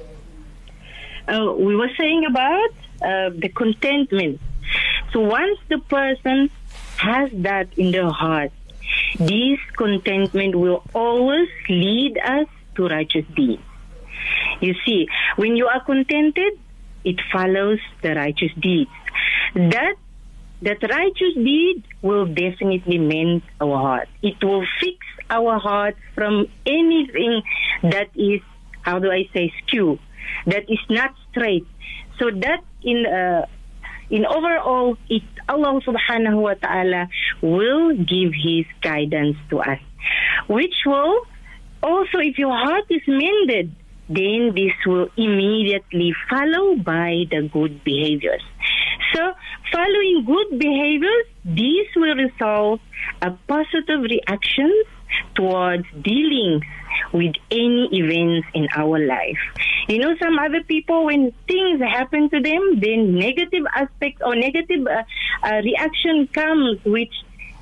Uh, 1.28 1.54
we 1.58 1.76
were 1.76 1.90
saying 1.98 2.26
about 2.26 2.70
uh, 3.02 3.30
the 3.30 3.50
contentment. 3.50 4.40
So 5.12 5.22
once 5.22 5.60
the 5.70 5.80
person 5.80 6.50
has 6.98 7.30
that 7.34 7.70
in 7.78 7.92
their 7.92 8.10
heart, 8.10 8.52
this 9.18 9.60
contentment 9.78 10.56
will 10.56 10.84
always 10.94 11.50
lead 11.70 12.18
us 12.18 12.48
to 12.76 12.88
righteous 12.88 13.26
deeds. 13.36 13.62
You 14.62 14.74
see, 14.86 15.08
when 15.36 15.56
you 15.56 15.68
are 15.68 15.84
contented, 15.84 16.54
it 17.04 17.20
follows 17.32 17.80
the 18.02 18.16
righteous 18.16 18.52
deeds. 18.60 18.90
That 19.54 19.96
that 20.62 20.82
righteous 20.82 21.36
deed 21.36 21.84
will 22.02 22.26
definitely 22.26 22.98
mend 22.98 23.44
our 23.60 23.78
heart. 23.78 24.10
It 24.24 24.44
will 24.44 24.66
fix 24.80 24.98
our 25.30 25.60
heart 25.60 25.96
from 26.16 26.48
anything 26.66 27.44
that 27.84 28.10
is, 28.16 28.42
how 28.82 29.00
do 29.00 29.12
I 29.12 29.30
say, 29.34 29.54
skew, 29.60 30.00
that 30.48 30.70
is 30.70 30.80
not 30.90 31.14
straight. 31.30 31.68
So 32.18 32.32
that 32.32 32.64
in 32.82 33.06
uh, 33.06 33.46
in 34.10 34.26
overall, 34.26 34.98
it 35.10 35.24
Allah 35.48 35.80
subhanahu 35.82 36.42
wa 36.42 36.54
ta'ala 36.56 37.08
will 37.42 37.96
give 37.96 38.34
His 38.34 38.66
guidance 38.82 39.38
to 39.50 39.60
us, 39.60 39.80
which 40.48 40.76
will 40.86 41.26
also, 41.84 42.18
if 42.20 42.38
your 42.38 42.56
heart 42.56 42.86
is 42.90 43.02
mended, 43.08 43.72
then 44.10 44.54
this 44.54 44.74
will 44.86 45.10
immediately 45.18 46.14
follow 46.30 46.76
by 46.78 47.26
the 47.30 47.50
good 47.52 47.84
behaviors. 47.84 48.44
So, 49.14 49.34
following 49.72 50.26
good 50.26 50.60
behaviors, 50.60 51.26
this 51.44 51.88
will 51.96 52.16
result 52.16 52.82
a 53.22 53.32
positive 53.48 54.02
reaction 54.02 54.72
towards 55.36 55.86
dealing 56.02 56.62
with 57.14 57.36
any 57.52 57.90
events 57.92 58.48
in 58.54 58.68
our 58.76 59.00
life. 59.00 59.40
You 59.88 60.00
know, 60.00 60.16
some 60.22 60.40
other 60.40 60.64
people, 60.64 61.06
when 61.06 61.32
things 61.48 61.82
happen 61.82 62.30
to 62.30 62.40
them, 62.42 62.80
then 62.80 63.16
negative 63.16 63.66
aspect 63.76 64.22
or 64.26 64.36
negative 64.36 64.88
uh, 64.88 65.04
uh, 65.44 65.62
reaction 65.64 66.28
comes, 66.28 66.84
which 66.86 67.14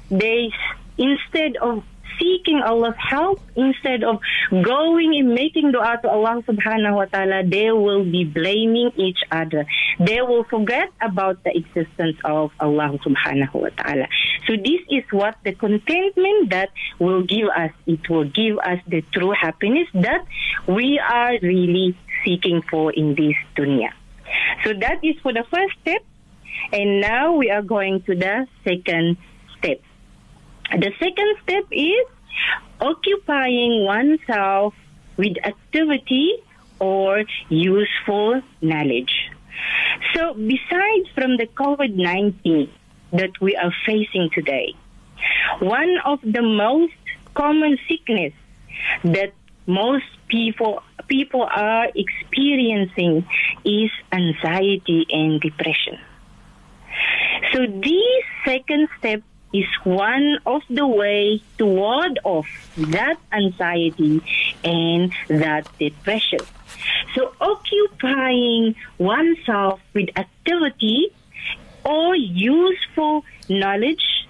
they, 0.09 0.51
instead 0.97 1.57
of 1.57 1.83
seeking 2.20 2.62
Allah's 2.63 2.96
help 2.98 3.39
instead 3.55 4.03
of 4.03 4.20
going 4.51 5.15
and 5.15 5.34
making 5.34 5.72
dua 5.72 6.00
to 6.01 6.10
Allah 6.10 6.41
subhanahu 6.48 6.96
wa 6.96 7.05
ta'ala, 7.05 7.43
they 7.48 7.72
will 7.72 8.03
be 8.03 8.24
blaming 8.24 8.91
each 8.98 9.22
other. 9.32 9.65
They 10.00 10.22
will 10.22 10.43
forget 10.46 10.89
about 11.01 11.43
the 11.43 11.55
existence 11.55 12.17
of 12.25 12.51
Allah 12.60 12.98
subhanahu 13.01 13.55
wa 13.55 13.70
ta'ala. 13.77 14.08
So 14.48 14.55
this 14.55 14.82
is 14.89 15.03
what 15.12 15.36
the 15.43 15.53
contentment 15.53 16.50
that 16.50 16.70
will 17.00 17.24
give 17.24 17.48
us. 17.55 17.72
It 17.86 18.10
will 18.10 18.25
give 18.25 18.58
us 18.60 18.79
the 18.88 19.01
true 19.13 19.34
happiness 19.34 19.88
that 19.93 20.25
we 20.67 21.00
are 21.00 21.38
really 21.41 21.98
seeking 22.25 22.62
for 22.70 22.91
in 22.91 23.15
this 23.15 23.36
dunya. 23.55 23.91
So 24.63 24.74
that 24.74 25.03
is 25.03 25.15
for 25.22 25.34
the 25.34 25.46
first 25.51 25.74
step. 25.82 26.03
And 26.72 27.01
now 27.01 27.34
we 27.34 27.50
are 27.51 27.62
going 27.62 28.01
to 28.03 28.15
the 28.15 28.48
second. 28.63 29.17
The 30.73 30.91
second 30.99 31.35
step 31.43 31.65
is 31.71 32.05
occupying 32.81 33.85
oneself 33.85 34.73
with 35.17 35.37
activity 35.45 36.33
or 36.79 37.23
useful 37.49 38.41
knowledge. 38.61 39.13
So 40.13 40.33
besides 40.33 41.09
from 41.13 41.37
the 41.37 41.47
COVID-19 41.55 42.69
that 43.13 43.39
we 43.39 43.55
are 43.55 43.71
facing 43.85 44.29
today, 44.33 44.73
one 45.59 45.97
of 46.05 46.19
the 46.23 46.41
most 46.41 46.93
common 47.35 47.77
sickness 47.87 48.33
that 49.03 49.33
most 49.67 50.05
people 50.27 50.81
people 51.07 51.43
are 51.43 51.87
experiencing 51.95 53.25
is 53.63 53.91
anxiety 54.11 55.05
and 55.09 55.39
depression. 55.39 55.99
So 57.53 57.65
this 57.67 58.23
second 58.45 58.87
step 58.97 59.21
is 59.53 59.65
one 59.83 60.39
of 60.45 60.62
the 60.69 60.86
way 60.86 61.41
to 61.60 61.65
ward 61.65 62.19
off 62.24 62.48
that 62.75 63.17
anxiety 63.31 64.22
and 64.63 65.13
that 65.27 65.67
depression. 65.77 66.39
So 67.15 67.33
occupying 67.39 68.75
oneself 68.98 69.79
with 69.93 70.10
activity 70.17 71.13
or 71.86 72.15
useful 72.15 73.24
knowledge 73.48 74.27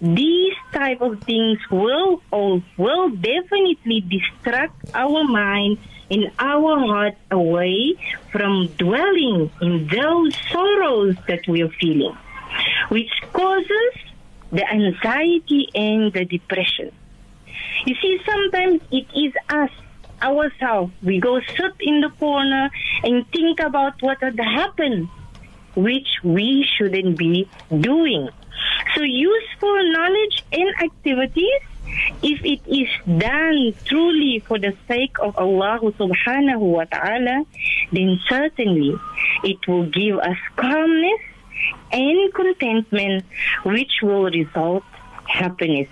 these 0.00 0.54
type 0.72 1.00
of 1.02 1.22
things 1.24 1.58
will 1.70 2.22
or 2.30 2.62
will 2.78 3.10
definitely 3.10 4.00
distract 4.00 4.90
our 4.94 5.24
mind 5.24 5.78
and 6.10 6.30
our 6.38 6.78
heart 6.78 7.14
away 7.30 7.94
from 8.32 8.66
dwelling 8.78 9.50
in 9.60 9.86
those 9.88 10.34
sorrows 10.50 11.16
that 11.28 11.46
we 11.46 11.62
are 11.62 11.68
feeling, 11.68 12.16
which 12.88 13.10
causes 13.32 13.92
the 14.52 14.68
anxiety 14.68 15.68
and 15.74 16.12
the 16.12 16.24
depression. 16.24 16.92
You 17.86 17.94
see, 18.00 18.20
sometimes 18.26 18.82
it 18.90 19.06
is 19.14 19.32
us 19.48 19.70
ourselves. 20.22 20.92
We 21.02 21.18
go 21.18 21.40
sit 21.40 21.74
in 21.80 22.00
the 22.00 22.10
corner 22.10 22.70
and 23.02 23.26
think 23.30 23.60
about 23.60 24.02
what 24.02 24.22
had 24.22 24.38
happened, 24.38 25.08
which 25.74 26.18
we 26.22 26.66
shouldn't 26.76 27.16
be 27.16 27.48
doing. 27.68 28.28
So 28.94 29.02
useful 29.02 29.92
knowledge 29.92 30.44
and 30.52 30.68
activities, 30.82 31.60
if 32.22 32.44
it 32.44 32.60
is 32.66 32.88
done 33.18 33.74
truly 33.84 34.40
for 34.40 34.58
the 34.58 34.76
sake 34.86 35.16
of 35.20 35.36
Allah 35.38 35.80
subhanahu 35.80 36.60
wa 36.60 36.84
ta'ala, 36.84 37.44
then 37.92 38.20
certainly 38.28 38.94
it 39.42 39.66
will 39.66 39.86
give 39.86 40.18
us 40.18 40.36
calmness 40.56 41.20
and 41.92 42.34
contentment, 42.34 43.24
which 43.64 43.92
will 44.02 44.24
result 44.24 44.84
happiness 45.26 45.88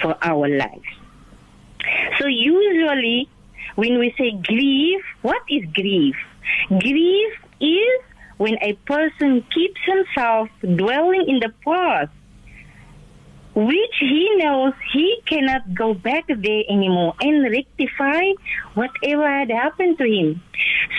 for 0.00 0.16
our 0.22 0.48
lives. 0.48 0.92
So 2.18 2.26
usually 2.26 3.28
when 3.76 3.98
we 3.98 4.14
say 4.18 4.32
grief, 4.32 5.02
what 5.22 5.42
is 5.48 5.64
grief? 5.72 6.16
Grief 6.68 7.32
is 7.60 8.00
when 8.36 8.56
a 8.60 8.74
person 8.86 9.44
keeps 9.54 9.80
himself 9.84 10.48
dwelling 10.62 11.24
in 11.28 11.40
the 11.40 11.52
past 11.64 12.10
which 13.54 13.96
he 14.00 14.30
knows 14.36 14.72
he 14.92 15.20
cannot 15.26 15.74
go 15.74 15.92
back 15.92 16.24
there 16.26 16.62
anymore 16.68 17.14
and 17.20 17.42
rectify 17.44 18.22
whatever 18.74 19.28
had 19.28 19.50
happened 19.50 19.98
to 19.98 20.04
him. 20.04 20.42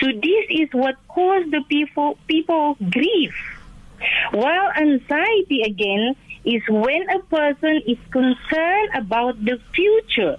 So 0.00 0.06
this 0.06 0.44
is 0.50 0.68
what 0.72 0.96
caused 1.08 1.50
the 1.50 1.62
people 1.68 2.16
people 2.28 2.76
grief. 2.90 3.34
While 4.32 4.70
anxiety 4.76 5.62
again 5.62 6.16
is 6.44 6.62
when 6.68 7.08
a 7.10 7.20
person 7.20 7.82
is 7.86 7.98
concerned 8.10 8.90
about 8.94 9.42
the 9.44 9.58
future. 9.74 10.36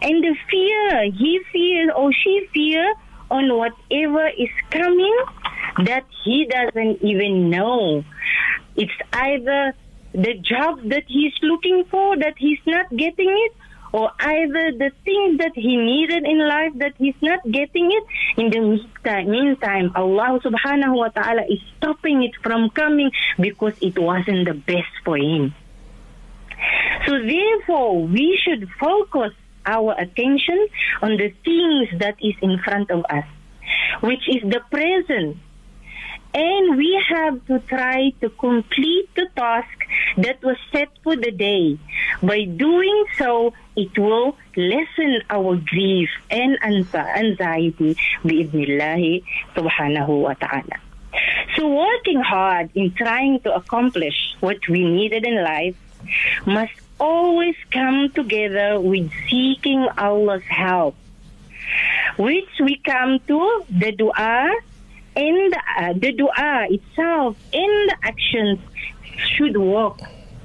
And 0.00 0.22
the 0.22 0.36
fear 0.50 1.10
he 1.12 1.40
fears 1.52 1.90
or 1.96 2.12
she 2.12 2.48
fears 2.52 2.96
on 3.30 3.56
whatever 3.56 4.28
is 4.28 4.50
coming 4.70 5.16
that 5.84 6.04
he 6.24 6.46
doesn't 6.46 7.02
even 7.02 7.50
know. 7.50 8.04
It's 8.76 8.92
either 9.12 9.74
the 10.12 10.34
job 10.34 10.80
that 10.90 11.04
he's 11.08 11.32
looking 11.42 11.84
for 11.90 12.16
that 12.16 12.34
he's 12.38 12.60
not 12.66 12.90
getting 12.96 13.30
it 13.30 13.52
or 13.92 14.10
either 14.18 14.72
the 14.72 14.90
thing 15.04 15.36
that 15.38 15.52
he 15.54 15.76
needed 15.76 16.24
in 16.24 16.38
life 16.46 16.72
that 16.76 16.94
he's 16.98 17.20
not 17.20 17.40
getting 17.50 17.92
it. 17.92 18.04
In 18.36 18.50
the 18.50 18.60
meantime, 18.60 19.30
meantime 19.30 19.92
Allah 19.94 20.40
subhanahu 20.40 20.96
wa 20.96 21.08
ta'ala 21.08 21.42
is 21.48 21.60
stopping 21.76 22.22
it 22.22 22.32
from 22.42 22.70
coming 22.70 23.10
because 23.38 23.74
it 23.80 23.98
wasn't 23.98 24.48
the 24.48 24.54
best 24.54 24.92
for 25.04 25.16
him. 25.16 25.54
So 27.06 27.18
therefore 27.20 28.06
we 28.06 28.38
should 28.42 28.68
focus 28.80 29.32
our 29.66 29.94
attention 29.98 30.68
on 31.02 31.16
the 31.16 31.30
things 31.44 32.00
that 32.00 32.16
is 32.20 32.34
in 32.42 32.58
front 32.58 32.90
of 32.90 33.04
us 33.08 33.26
which 34.00 34.28
is 34.28 34.42
the 34.42 34.60
present 34.70 35.36
and 36.34 36.76
we 36.76 37.02
have 37.08 37.44
to 37.46 37.58
try 37.60 38.10
to 38.20 38.30
complete 38.30 39.08
the 39.14 39.28
task 39.36 39.68
that 40.16 40.42
was 40.42 40.56
set 40.70 40.88
for 41.02 41.16
the 41.16 41.30
day. 41.30 41.78
By 42.22 42.44
doing 42.44 43.04
so, 43.18 43.52
it 43.76 43.96
will 43.98 44.36
lessen 44.56 45.22
our 45.28 45.56
grief 45.56 46.08
and 46.30 46.58
anxiety 46.62 47.96
bi'idhnillahi 48.24 49.24
subhanahu 49.54 50.22
wa 50.22 50.34
ta'ala. 50.34 50.80
So 51.56 51.68
working 51.68 52.20
hard 52.20 52.70
in 52.74 52.92
trying 52.94 53.40
to 53.40 53.54
accomplish 53.54 54.34
what 54.40 54.66
we 54.68 54.84
needed 54.84 55.26
in 55.26 55.42
life 55.44 55.76
must 56.46 56.72
always 56.98 57.56
come 57.70 58.10
together 58.10 58.80
with 58.80 59.10
seeking 59.28 59.86
Allah's 59.98 60.44
help, 60.44 60.94
which 62.16 62.48
we 62.60 62.76
come 62.76 63.18
to 63.28 63.64
the 63.68 63.92
dua 63.92 64.54
and 65.16 65.54
uh, 65.54 65.92
the 65.94 66.12
dua 66.12 66.66
itself 66.70 67.36
and 67.52 67.90
the 67.90 67.96
actions 68.02 68.58
should 69.36 69.56
walk 69.56 70.00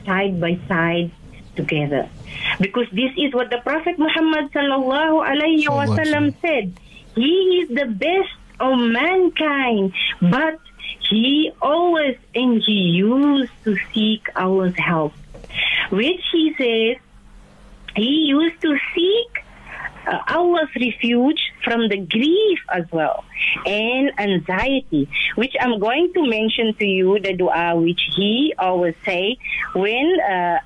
side 0.06 0.40
by 0.40 0.60
side 0.68 1.12
together. 1.56 2.10
Because 2.60 2.88
this 2.92 3.12
is 3.18 3.34
what 3.34 3.50
the 3.50 3.58
Prophet 3.58 3.98
Muhammad 3.98 4.52
sallallahu 4.52 5.26
alayhi 5.26 5.66
wasallam 5.66 6.34
said. 6.42 6.74
He 7.16 7.64
is 7.64 7.70
the 7.70 7.86
best 7.86 8.38
of 8.60 8.78
mankind, 8.78 9.94
but 10.22 10.60
he 11.10 11.52
always 11.62 12.18
and 12.36 12.62
he 12.62 13.02
used 13.02 13.52
to 13.64 13.78
seek 13.94 14.28
Allah's 14.36 14.78
help. 14.78 15.14
Which 15.90 16.22
he 16.32 16.54
says 16.58 17.02
he 17.96 18.28
used 18.28 18.62
to 18.62 18.78
seek 18.94 19.44
uh, 20.07 20.19
Allah's 20.29 20.69
refuge 20.75 21.41
from 21.65 21.89
the 21.89 21.99
grief 21.99 22.59
as 22.73 22.85
well 22.93 23.25
and 23.67 24.11
anxiety, 24.19 25.09
which 25.37 25.55
I'm 25.61 25.79
going 25.79 26.13
to 26.15 26.27
mention 26.27 26.75
to 26.75 26.87
you 26.87 27.19
the 27.21 27.35
dua 27.35 27.77
which 27.77 28.03
he 28.17 28.55
always 28.59 28.95
say 29.05 29.37
when 29.75 30.19
uh, 30.21 30.59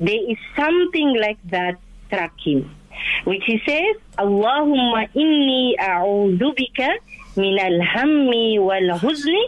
there 0.00 0.30
is 0.30 0.38
something 0.56 1.16
like 1.20 1.38
that 1.50 1.78
struck 2.06 2.32
him, 2.44 2.70
which 3.24 3.42
he 3.46 3.60
says, 3.66 3.96
Allahumma 4.18 5.08
inni 5.14 5.74
a'udhu 5.78 6.54
bika 6.58 6.90
min 7.36 7.58
al-hammi 7.58 8.58
wal-huzni 8.58 9.42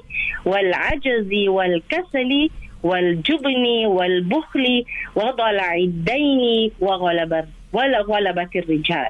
wal-ajazi 0.44 1.48
wal-kasali 1.48 2.50
والجبن 2.84 3.86
والبخل 3.86 4.84
وضلع 5.16 5.74
الدين 5.74 6.70
وغلبة 6.80 8.50
الرجال 8.56 9.08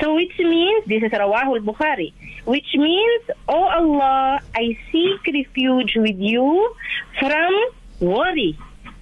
so 0.00 0.14
which 0.14 0.38
means, 0.38 0.84
this 0.86 1.02
is 1.02 1.10
Rawahul 1.10 1.64
Bukhari, 1.64 2.12
which 2.44 2.74
means, 2.74 3.22
Oh 3.48 3.64
Allah, 3.64 4.40
I 4.54 4.78
seek 4.90 5.26
refuge 5.26 5.96
with 5.96 6.18
you 6.18 6.74
from 7.18 7.52
worry 8.00 8.58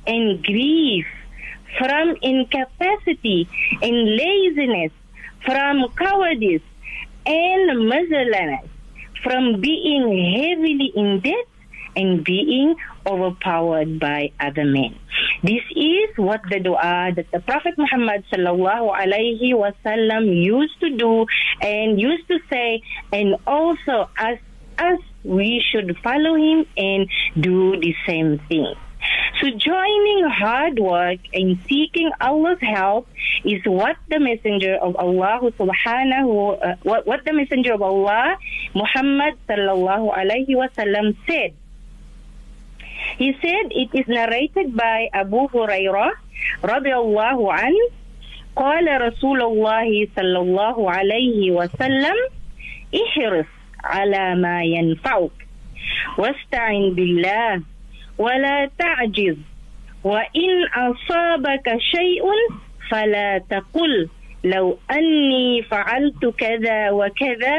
and 0.07 0.43
grief, 0.43 1.07
from 1.79 2.17
incapacity 2.23 3.49
and 3.83 4.17
laziness, 4.17 4.93
from 5.45 5.89
cowardice 5.97 6.63
and 7.27 7.89
miserliness, 7.89 8.69
from 9.23 9.61
being 9.61 10.03
heavily 10.35 10.93
in 10.95 11.21
debt 11.21 11.47
and 11.97 12.25
being 12.25 12.77
overpowered 13.07 13.99
by 13.99 14.33
other 14.39 14.65
men. 14.65 14.95
This 15.47 15.63
is 15.77 16.11
what 16.17 16.41
the 16.51 16.59
dua 16.59 17.13
that 17.15 17.31
the 17.31 17.39
Prophet 17.39 17.75
Muhammad 17.79 18.25
sallallahu 18.33 18.91
alaihi 18.91 19.55
wasallam 19.55 20.27
used 20.45 20.81
to 20.81 20.91
do 20.91 21.27
and 21.63 22.01
used 22.01 22.27
to 22.27 22.39
say, 22.51 22.83
and 23.13 23.37
also 23.47 24.11
as 24.19 24.39
us 24.79 24.99
we 25.23 25.63
should 25.71 25.97
follow 26.03 26.35
him 26.35 26.67
and 26.77 27.09
do 27.39 27.79
the 27.79 27.95
same 28.09 28.41
thing. 28.49 28.75
So 29.41 29.51
joining 29.51 30.27
hard 30.27 30.81
work 30.81 31.21
and 31.33 31.59
seeking 31.69 32.11
Allah's 32.21 32.59
help 32.61 33.07
is 33.45 33.63
what 33.67 33.97
the 34.11 34.19
messenger 34.19 34.75
of 34.83 34.97
Allah 34.97 35.47
subhanahu 35.55 36.59
uh, 36.59 36.75
what, 36.83 37.07
what 37.07 37.25
the 37.25 37.33
messenger 37.33 37.75
of 37.75 37.83
Allah 37.83 38.37
Muhammad 38.75 39.39
sallallahu 39.49 40.11
alaihi 40.11 40.59
wasallam 40.59 41.15
said. 41.31 41.55
He 43.19 43.33
said 43.41 43.73
it 43.73 43.91
is 43.97 44.07
narrated 44.09 44.77
by 44.77 45.09
Abu 45.13 45.49
Hurairah 45.49 46.13
radiallahu 46.63 47.49
an. 47.49 47.75
قال 48.57 48.89
رسول 48.89 49.43
الله 49.43 50.09
صلى 50.17 50.39
الله 50.39 50.77
عليه 50.91 51.51
وسلم 51.51 52.17
احرص 52.95 53.51
على 53.85 54.35
ما 54.35 54.63
ينفعك 54.65 55.37
واستعن 56.19 56.95
بالله 56.97 57.63
ولا 58.19 58.71
تعجز. 58.79 59.37
وإن 60.05 60.51
أصابك 60.77 61.67
شيء 61.79 62.25
فلا 62.91 63.39
تقل 63.51 64.09
لو 64.45 64.79
أني 64.91 65.63
فعلت 65.63 66.27
كذا 66.39 66.91
وكذا. 66.91 67.59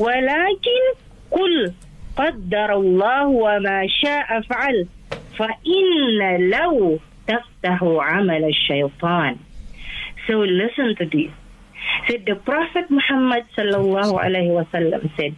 ولكن 0.00 0.82
قل 1.30 1.72
قدر 2.17 2.73
الله 2.73 3.27
وما 3.27 3.87
شاء 3.87 4.41
فعل 4.41 4.87
فإن 5.37 6.49
لو 6.49 6.99
تفتح 7.27 7.83
عمل 7.83 8.43
الشيطان 8.45 9.35
So 10.27 10.43
listen 10.43 10.95
to 10.99 11.05
this. 11.05 11.31
Said 12.07 12.25
the 12.25 12.35
Prophet 12.35 12.91
Muhammad 12.91 13.45
sallallahu 13.55 14.19
alaihi 14.19 14.51
wasallam 14.51 15.07
said, 15.15 15.35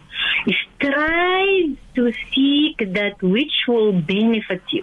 strive 0.50 1.78
to 1.94 2.12
seek 2.34 2.78
that 2.98 3.22
which 3.22 3.54
will 3.68 3.92
benefit 3.92 4.62
you. 4.72 4.82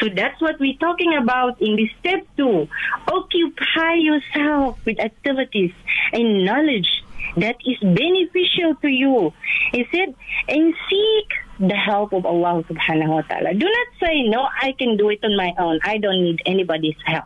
So 0.00 0.08
that's 0.08 0.40
what 0.40 0.58
we're 0.58 0.78
talking 0.78 1.14
about 1.16 1.62
in 1.62 1.76
this 1.76 1.90
step 2.00 2.26
two. 2.36 2.68
Occupy 3.06 3.94
yourself 3.94 4.78
with 4.84 4.98
activities 4.98 5.72
and 6.12 6.44
knowledge 6.44 7.04
that 7.37 7.57
is 7.65 7.77
beneficial 7.79 8.75
to 8.81 8.87
you. 8.87 9.33
He 9.71 9.85
said, 9.91 10.15
and 10.47 10.73
seek 10.89 11.69
the 11.69 11.75
help 11.75 12.13
of 12.13 12.25
Allah 12.25 12.63
subhanahu 12.69 13.09
wa 13.09 13.21
ta'ala. 13.21 13.53
Do 13.53 13.65
not 13.65 13.87
say, 14.01 14.23
no, 14.23 14.47
I 14.61 14.73
can 14.77 14.97
do 14.97 15.09
it 15.09 15.19
on 15.23 15.35
my 15.35 15.53
own. 15.59 15.79
I 15.83 15.97
don't 15.97 16.23
need 16.23 16.41
anybody's 16.45 16.95
help. 17.05 17.25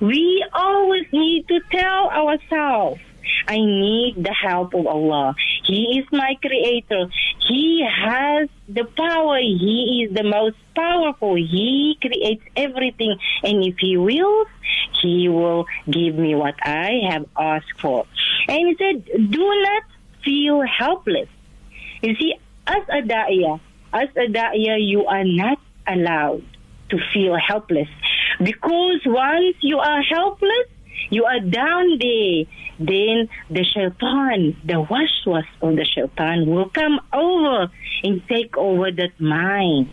We 0.00 0.44
always 0.52 1.06
need 1.12 1.48
to 1.48 1.60
tell 1.70 2.10
ourselves, 2.10 3.00
I 3.48 3.58
need 3.58 4.14
the 4.16 4.32
help 4.32 4.74
of 4.74 4.86
Allah. 4.86 5.34
He 5.64 5.98
is 5.98 6.06
my 6.12 6.36
creator. 6.40 7.08
He 7.48 7.86
has 7.88 8.48
the 8.68 8.84
power. 8.84 9.38
He 9.38 10.06
is 10.06 10.14
the 10.14 10.24
most 10.24 10.56
powerful. 10.74 11.34
He 11.36 11.98
creates 12.00 12.44
everything. 12.56 13.18
And 13.42 13.64
if 13.64 13.76
He 13.78 13.96
wills, 13.96 14.48
He 15.00 15.28
will 15.28 15.66
give 15.88 16.14
me 16.16 16.34
what 16.34 16.54
I 16.62 17.00
have 17.10 17.26
asked 17.38 17.80
for. 17.80 18.06
And 18.48 18.68
He 18.68 18.76
said, 18.76 19.30
do 19.30 19.62
not 19.62 19.82
feel 20.24 20.62
helpless. 20.62 21.28
You 22.02 22.14
see, 22.16 22.34
as 22.66 22.82
a 22.88 23.02
da'iyah, 23.02 23.60
as 23.92 24.08
a 24.16 24.26
da'iyah, 24.26 24.86
you 24.86 25.06
are 25.06 25.24
not 25.24 25.58
allowed 25.86 26.44
to 26.90 26.98
feel 27.12 27.36
helpless. 27.36 27.88
Because 28.42 29.00
once 29.06 29.56
you 29.60 29.78
are 29.78 30.02
helpless, 30.02 30.68
you 31.10 31.24
are 31.24 31.40
down 31.40 31.98
there, 31.98 32.44
then 32.78 33.28
the 33.50 33.64
shaitan, 33.64 34.56
the 34.64 34.74
waswas 34.74 35.46
of 35.62 35.76
the 35.76 35.84
shaitan 35.84 36.46
will 36.46 36.68
come 36.68 37.00
over 37.12 37.70
and 38.02 38.26
take 38.28 38.56
over 38.56 38.90
that 38.90 39.18
mind. 39.20 39.88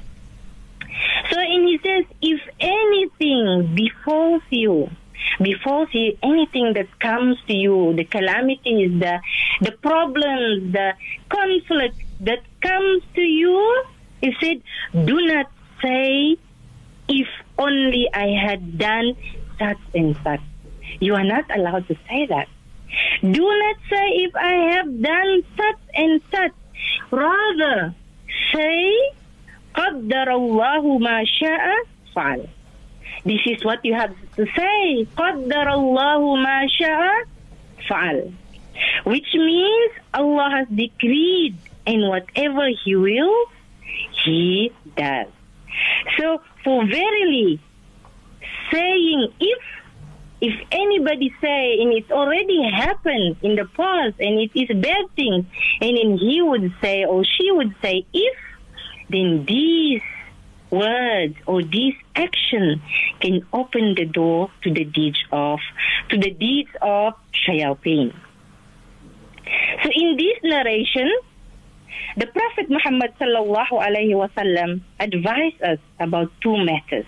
So, 1.32 1.40
and 1.40 1.68
he 1.68 1.80
says, 1.84 2.06
if 2.22 2.42
anything 2.60 3.74
befalls 3.76 4.44
you, 4.50 4.90
befalls 5.42 5.90
you, 5.94 6.18
anything 6.22 6.74
that 6.74 7.00
comes 7.00 7.38
to 7.48 7.54
you, 7.54 7.94
the 7.96 8.04
calamities, 8.04 9.00
the, 9.00 9.20
the 9.62 9.72
problems, 9.72 10.74
the 10.74 10.94
conflict 11.30 11.98
that 12.22 12.40
comes 12.62 13.04
to 13.16 13.22
you, 13.22 13.86
he 14.22 14.36
said, 14.40 14.62
do 15.06 15.20
not 15.26 15.52
say, 15.82 16.38
if 17.10 17.28
only 17.58 18.08
I 18.14 18.28
had 18.28 18.78
done 18.78 19.16
such 19.60 19.78
and 19.94 20.16
such. 20.24 20.42
You 21.03 21.15
are 21.15 21.25
not 21.25 21.45
allowed 21.55 21.87
to 21.89 21.97
say 22.09 22.27
that. 22.27 22.49
Do 23.23 23.45
not 23.45 23.77
say, 23.91 24.07
if 24.25 24.37
I 24.37 24.55
have 24.75 25.03
done 25.03 25.43
such 25.57 25.81
and 25.95 26.21
such. 26.31 26.53
Rather, 27.11 27.95
say, 28.53 28.95
قدر 29.75 30.29
الله 30.29 30.99
ما 30.99 31.25
شاء 31.25 31.85
فعل. 32.15 32.49
This 33.25 33.41
is 33.47 33.65
what 33.65 33.85
you 33.85 33.95
have 33.95 34.15
to 34.37 34.47
say. 34.57 35.07
قدر 35.17 35.67
الله 35.69 36.37
ما 36.37 36.67
شاء 36.69 37.27
فعل. 37.89 38.33
Which 39.05 39.35
means 39.35 39.93
Allah 40.15 40.51
has 40.51 40.69
decreed 40.69 41.57
and 41.87 42.09
whatever 42.09 42.69
He 42.85 42.97
wills, 42.97 43.49
He 44.25 44.73
does. 44.97 45.27
So, 46.17 46.41
for 46.65 46.87
verily, 46.87 47.61
saying 48.71 49.29
if 49.41 49.59
if 50.44 50.56
anybody 50.72 51.34
say 51.40 51.80
and 51.80 51.94
it's 51.94 52.12
already 52.12 52.70
happened 52.70 53.38
in 53.42 53.56
the 53.56 53.64
past 53.80 54.16
and 54.20 54.42
it 54.44 54.52
is 54.54 54.68
bad 54.76 55.06
thing 55.16 55.48
and 55.80 55.98
then 55.98 56.18
he 56.18 56.42
would 56.42 56.74
say 56.82 57.06
or 57.06 57.24
she 57.24 57.50
would 57.50 57.74
say 57.82 58.06
if 58.12 58.38
then 59.10 59.46
these 59.48 60.02
words 60.70 61.36
or 61.48 61.64
this 61.64 61.96
action 62.16 62.82
can 63.22 63.48
open 63.54 63.96
the 63.96 64.04
door 64.04 64.52
to 64.64 64.74
the 64.74 64.84
deeds 64.84 65.24
of 65.32 65.60
to 66.10 66.18
the 66.18 66.32
deeds 66.32 66.72
of 66.82 67.14
shayateen. 67.32 68.14
So 69.84 69.90
in 69.96 70.18
this 70.18 70.38
narration, 70.44 71.10
the 72.18 72.28
Prophet 72.28 72.70
Muhammad 72.70 73.14
sallallahu 73.16 73.80
alaihi 73.80 74.12
wasallam 74.12 74.82
advised 75.00 75.62
us 75.62 75.80
about 76.00 76.32
two 76.42 76.58
matters. 76.58 77.08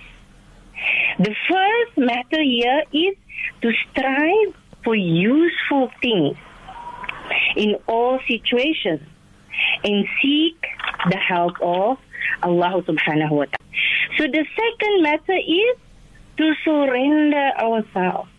The 1.19 1.35
first 1.49 1.97
matter 1.97 2.41
here 2.41 2.83
is 2.91 3.15
to 3.61 3.71
strive 3.89 4.55
for 4.83 4.95
useful 4.95 5.91
things 6.01 6.37
in 7.55 7.75
all 7.87 8.19
situations 8.27 9.01
and 9.83 10.05
seek 10.21 10.57
the 11.09 11.17
help 11.17 11.53
of 11.61 11.97
Allah 12.43 12.81
subhanahu 12.83 13.31
wa 13.31 13.45
ta'ala. 13.45 13.65
So 14.17 14.27
the 14.27 14.45
second 14.55 14.95
matter 15.01 15.39
is 15.39 15.75
to 16.37 16.53
surrender 16.63 17.51
ourselves. 17.57 18.29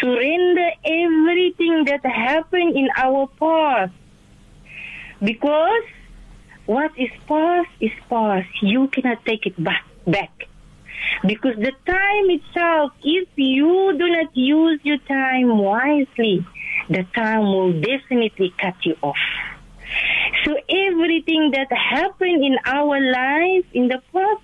Surrender 0.00 0.70
everything 0.84 1.84
that 1.84 2.04
happened 2.04 2.76
in 2.76 2.88
our 2.96 3.26
past. 3.38 3.92
Because 5.22 5.84
what 6.66 6.92
is 6.96 7.10
past 7.26 7.68
is 7.80 7.92
past. 8.08 8.48
You 8.62 8.88
cannot 8.88 9.24
take 9.24 9.46
it 9.46 9.56
back. 9.62 9.84
back. 10.06 10.49
Because 11.26 11.56
the 11.56 11.72
time 11.86 12.30
itself, 12.30 12.92
if 13.02 13.28
you 13.36 13.96
do 13.98 14.08
not 14.08 14.36
use 14.36 14.80
your 14.82 14.98
time 14.98 15.58
wisely, 15.58 16.44
the 16.88 17.04
time 17.14 17.42
will 17.42 17.72
definitely 17.80 18.54
cut 18.58 18.74
you 18.84 18.96
off. 19.02 19.16
So 20.44 20.56
everything 20.68 21.50
that 21.52 21.70
happened 21.72 22.44
in 22.44 22.56
our 22.64 23.00
life 23.00 23.66
in 23.72 23.88
the 23.88 24.00
past, 24.12 24.42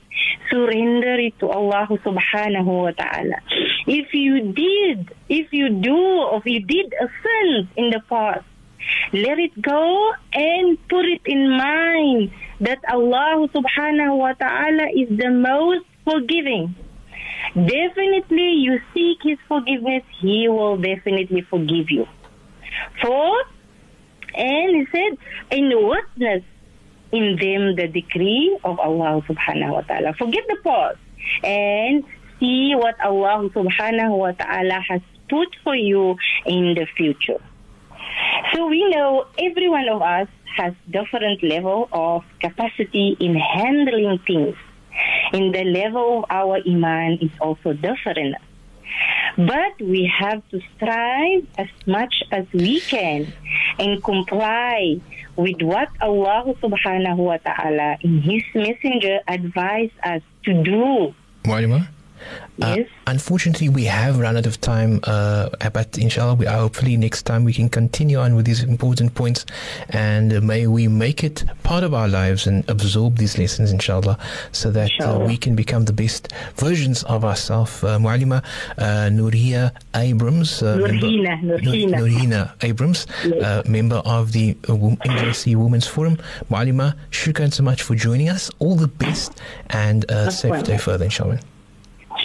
surrender 0.50 1.14
it 1.20 1.38
to 1.40 1.48
Allah 1.48 1.86
subhanahu 1.90 2.66
wa 2.66 2.90
ta'ala. 2.90 3.38
If 3.86 4.12
you 4.14 4.52
did, 4.52 5.12
if 5.28 5.52
you 5.52 5.70
do, 5.70 6.36
if 6.36 6.46
you 6.46 6.60
did 6.60 6.92
a 6.94 7.08
sin 7.22 7.68
in 7.76 7.90
the 7.90 8.00
past, 8.08 8.44
let 9.12 9.38
it 9.38 9.60
go 9.60 10.12
and 10.32 10.78
put 10.88 11.04
it 11.06 11.22
in 11.26 11.50
mind 11.50 12.30
that 12.60 12.78
Allah 12.88 13.48
subhanahu 13.48 14.18
wa 14.18 14.32
ta'ala 14.32 14.88
is 14.94 15.08
the 15.10 15.30
most 15.30 15.86
forgiving. 16.06 16.74
Definitely 17.54 18.52
you 18.64 18.80
seek 18.94 19.18
his 19.22 19.38
forgiveness, 19.48 20.04
he 20.20 20.48
will 20.48 20.76
definitely 20.76 21.42
forgive 21.42 21.90
you. 21.90 22.06
For, 23.02 23.44
and 24.34 24.76
he 24.76 24.86
said, 24.92 25.18
in 25.50 25.70
witness 25.74 26.42
in 27.12 27.36
them 27.36 27.76
the 27.76 27.88
decree 27.88 28.58
of 28.64 28.78
Allah 28.78 29.22
subhanahu 29.28 29.72
wa 29.72 29.80
ta'ala. 29.82 30.14
Forget 30.14 30.44
the 30.48 30.58
past 30.62 30.98
and 31.42 32.04
see 32.38 32.74
what 32.74 32.98
Allah 33.00 33.48
subhanahu 33.50 34.18
wa 34.18 34.32
ta'ala 34.32 34.80
has 34.88 35.00
put 35.28 35.48
for 35.62 35.74
you 35.74 36.16
in 36.46 36.74
the 36.74 36.86
future. 36.96 37.40
So 38.52 38.66
we 38.66 38.88
know 38.90 39.26
every 39.38 39.68
one 39.68 39.88
of 39.88 40.02
us 40.02 40.28
has 40.56 40.72
different 40.90 41.42
level 41.42 41.88
of 41.92 42.24
capacity 42.40 43.16
in 43.20 43.34
handling 43.34 44.18
things. 44.26 44.56
And 45.32 45.54
the 45.54 45.64
level 45.64 46.18
of 46.18 46.24
our 46.30 46.58
iman 46.66 47.18
is 47.20 47.30
also 47.40 47.72
different. 47.72 48.36
But 49.36 49.76
we 49.80 50.10
have 50.18 50.42
to 50.50 50.60
strive 50.76 51.46
as 51.58 51.68
much 51.86 52.22
as 52.32 52.46
we 52.54 52.80
can 52.80 53.32
and 53.78 54.02
comply 54.02 55.00
with 55.36 55.60
what 55.60 55.88
Allah 56.00 56.54
subhanahu 56.62 57.20
wa 57.20 57.36
ta'ala 57.36 57.98
in 58.00 58.22
His 58.22 58.42
Messenger 58.54 59.20
advised 59.28 59.92
us 60.02 60.22
to 60.44 60.62
do. 60.64 61.14
Mu'alima? 62.58 62.86
Uh, 62.86 62.88
unfortunately, 63.06 63.68
we 63.68 63.84
have 63.84 64.18
run 64.18 64.36
out 64.36 64.46
of 64.46 64.60
time, 64.60 65.00
uh, 65.04 65.48
but 65.72 65.98
inshallah, 65.98 66.34
we 66.34 66.46
are 66.46 66.58
hopefully 66.58 66.96
next 66.96 67.24
time 67.24 67.44
we 67.44 67.52
can 67.52 67.68
continue 67.68 68.18
on 68.18 68.34
with 68.34 68.46
these 68.46 68.62
important 68.62 69.14
points, 69.14 69.44
and 69.90 70.32
uh, 70.32 70.40
may 70.40 70.66
we 70.66 70.88
make 70.88 71.22
it 71.22 71.44
part 71.62 71.84
of 71.84 71.92
our 71.94 72.08
lives 72.08 72.46
and 72.46 72.68
absorb 72.68 73.16
these 73.18 73.38
lessons, 73.38 73.72
inshallah, 73.72 74.18
so 74.52 74.70
that 74.70 74.90
uh, 75.00 75.18
we 75.18 75.36
can 75.36 75.54
become 75.54 75.84
the 75.84 75.92
best 75.92 76.32
versions 76.56 77.02
of 77.04 77.24
ourselves. 77.24 77.82
Uh, 77.84 77.98
Mualima 77.98 78.42
uh, 78.78 79.08
Nuria 79.10 79.72
Abrams, 79.94 80.62
uh, 80.62 80.76
Nurhina, 80.76 81.42
member, 81.42 81.58
Nurhina. 81.58 81.96
Nurhina 81.98 82.64
Abrams, 82.64 83.06
uh, 83.42 83.62
member 83.66 83.96
of 84.04 84.32
the 84.32 84.56
uh, 84.68 84.72
MJC 84.72 85.56
Women's 85.56 85.86
Forum. 85.86 86.16
Mualima, 86.50 86.94
shukran 87.10 87.52
so 87.52 87.62
much 87.62 87.82
for 87.82 87.94
joining 87.94 88.28
us. 88.28 88.50
All 88.58 88.76
the 88.76 88.88
best 88.88 89.40
and 89.70 90.10
uh, 90.10 90.30
safe 90.30 90.64
day 90.64 90.78
further, 90.78 91.04
inshallah. 91.04 91.40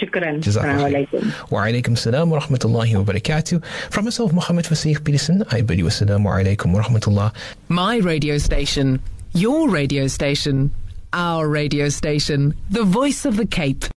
Shukran. 0.02 1.50
Wa 1.50 1.62
alaikum 1.66 1.96
salam 1.96 2.30
wa 2.30 2.40
rahmatullahi 2.40 2.96
wa 2.96 3.04
barakatuh. 3.12 3.64
From 3.90 4.04
myself, 4.04 4.32
Muhammad 4.32 4.64
Fasih 4.64 5.02
Peterson, 5.04 5.44
I 5.50 5.60
bid 5.60 5.78
you 5.78 5.84
assalamu 5.86 6.26
alaikum 6.26 6.72
wa 6.72 6.82
rahmatullah. 6.82 7.34
My 7.68 7.96
radio 7.98 8.38
station, 8.38 9.00
your 9.32 9.68
radio 9.68 10.06
station, 10.08 10.72
our 11.12 11.48
radio 11.48 11.88
station, 11.88 12.54
the 12.70 12.82
voice 12.82 13.24
of 13.24 13.36
the 13.36 13.46
Cape. 13.46 13.84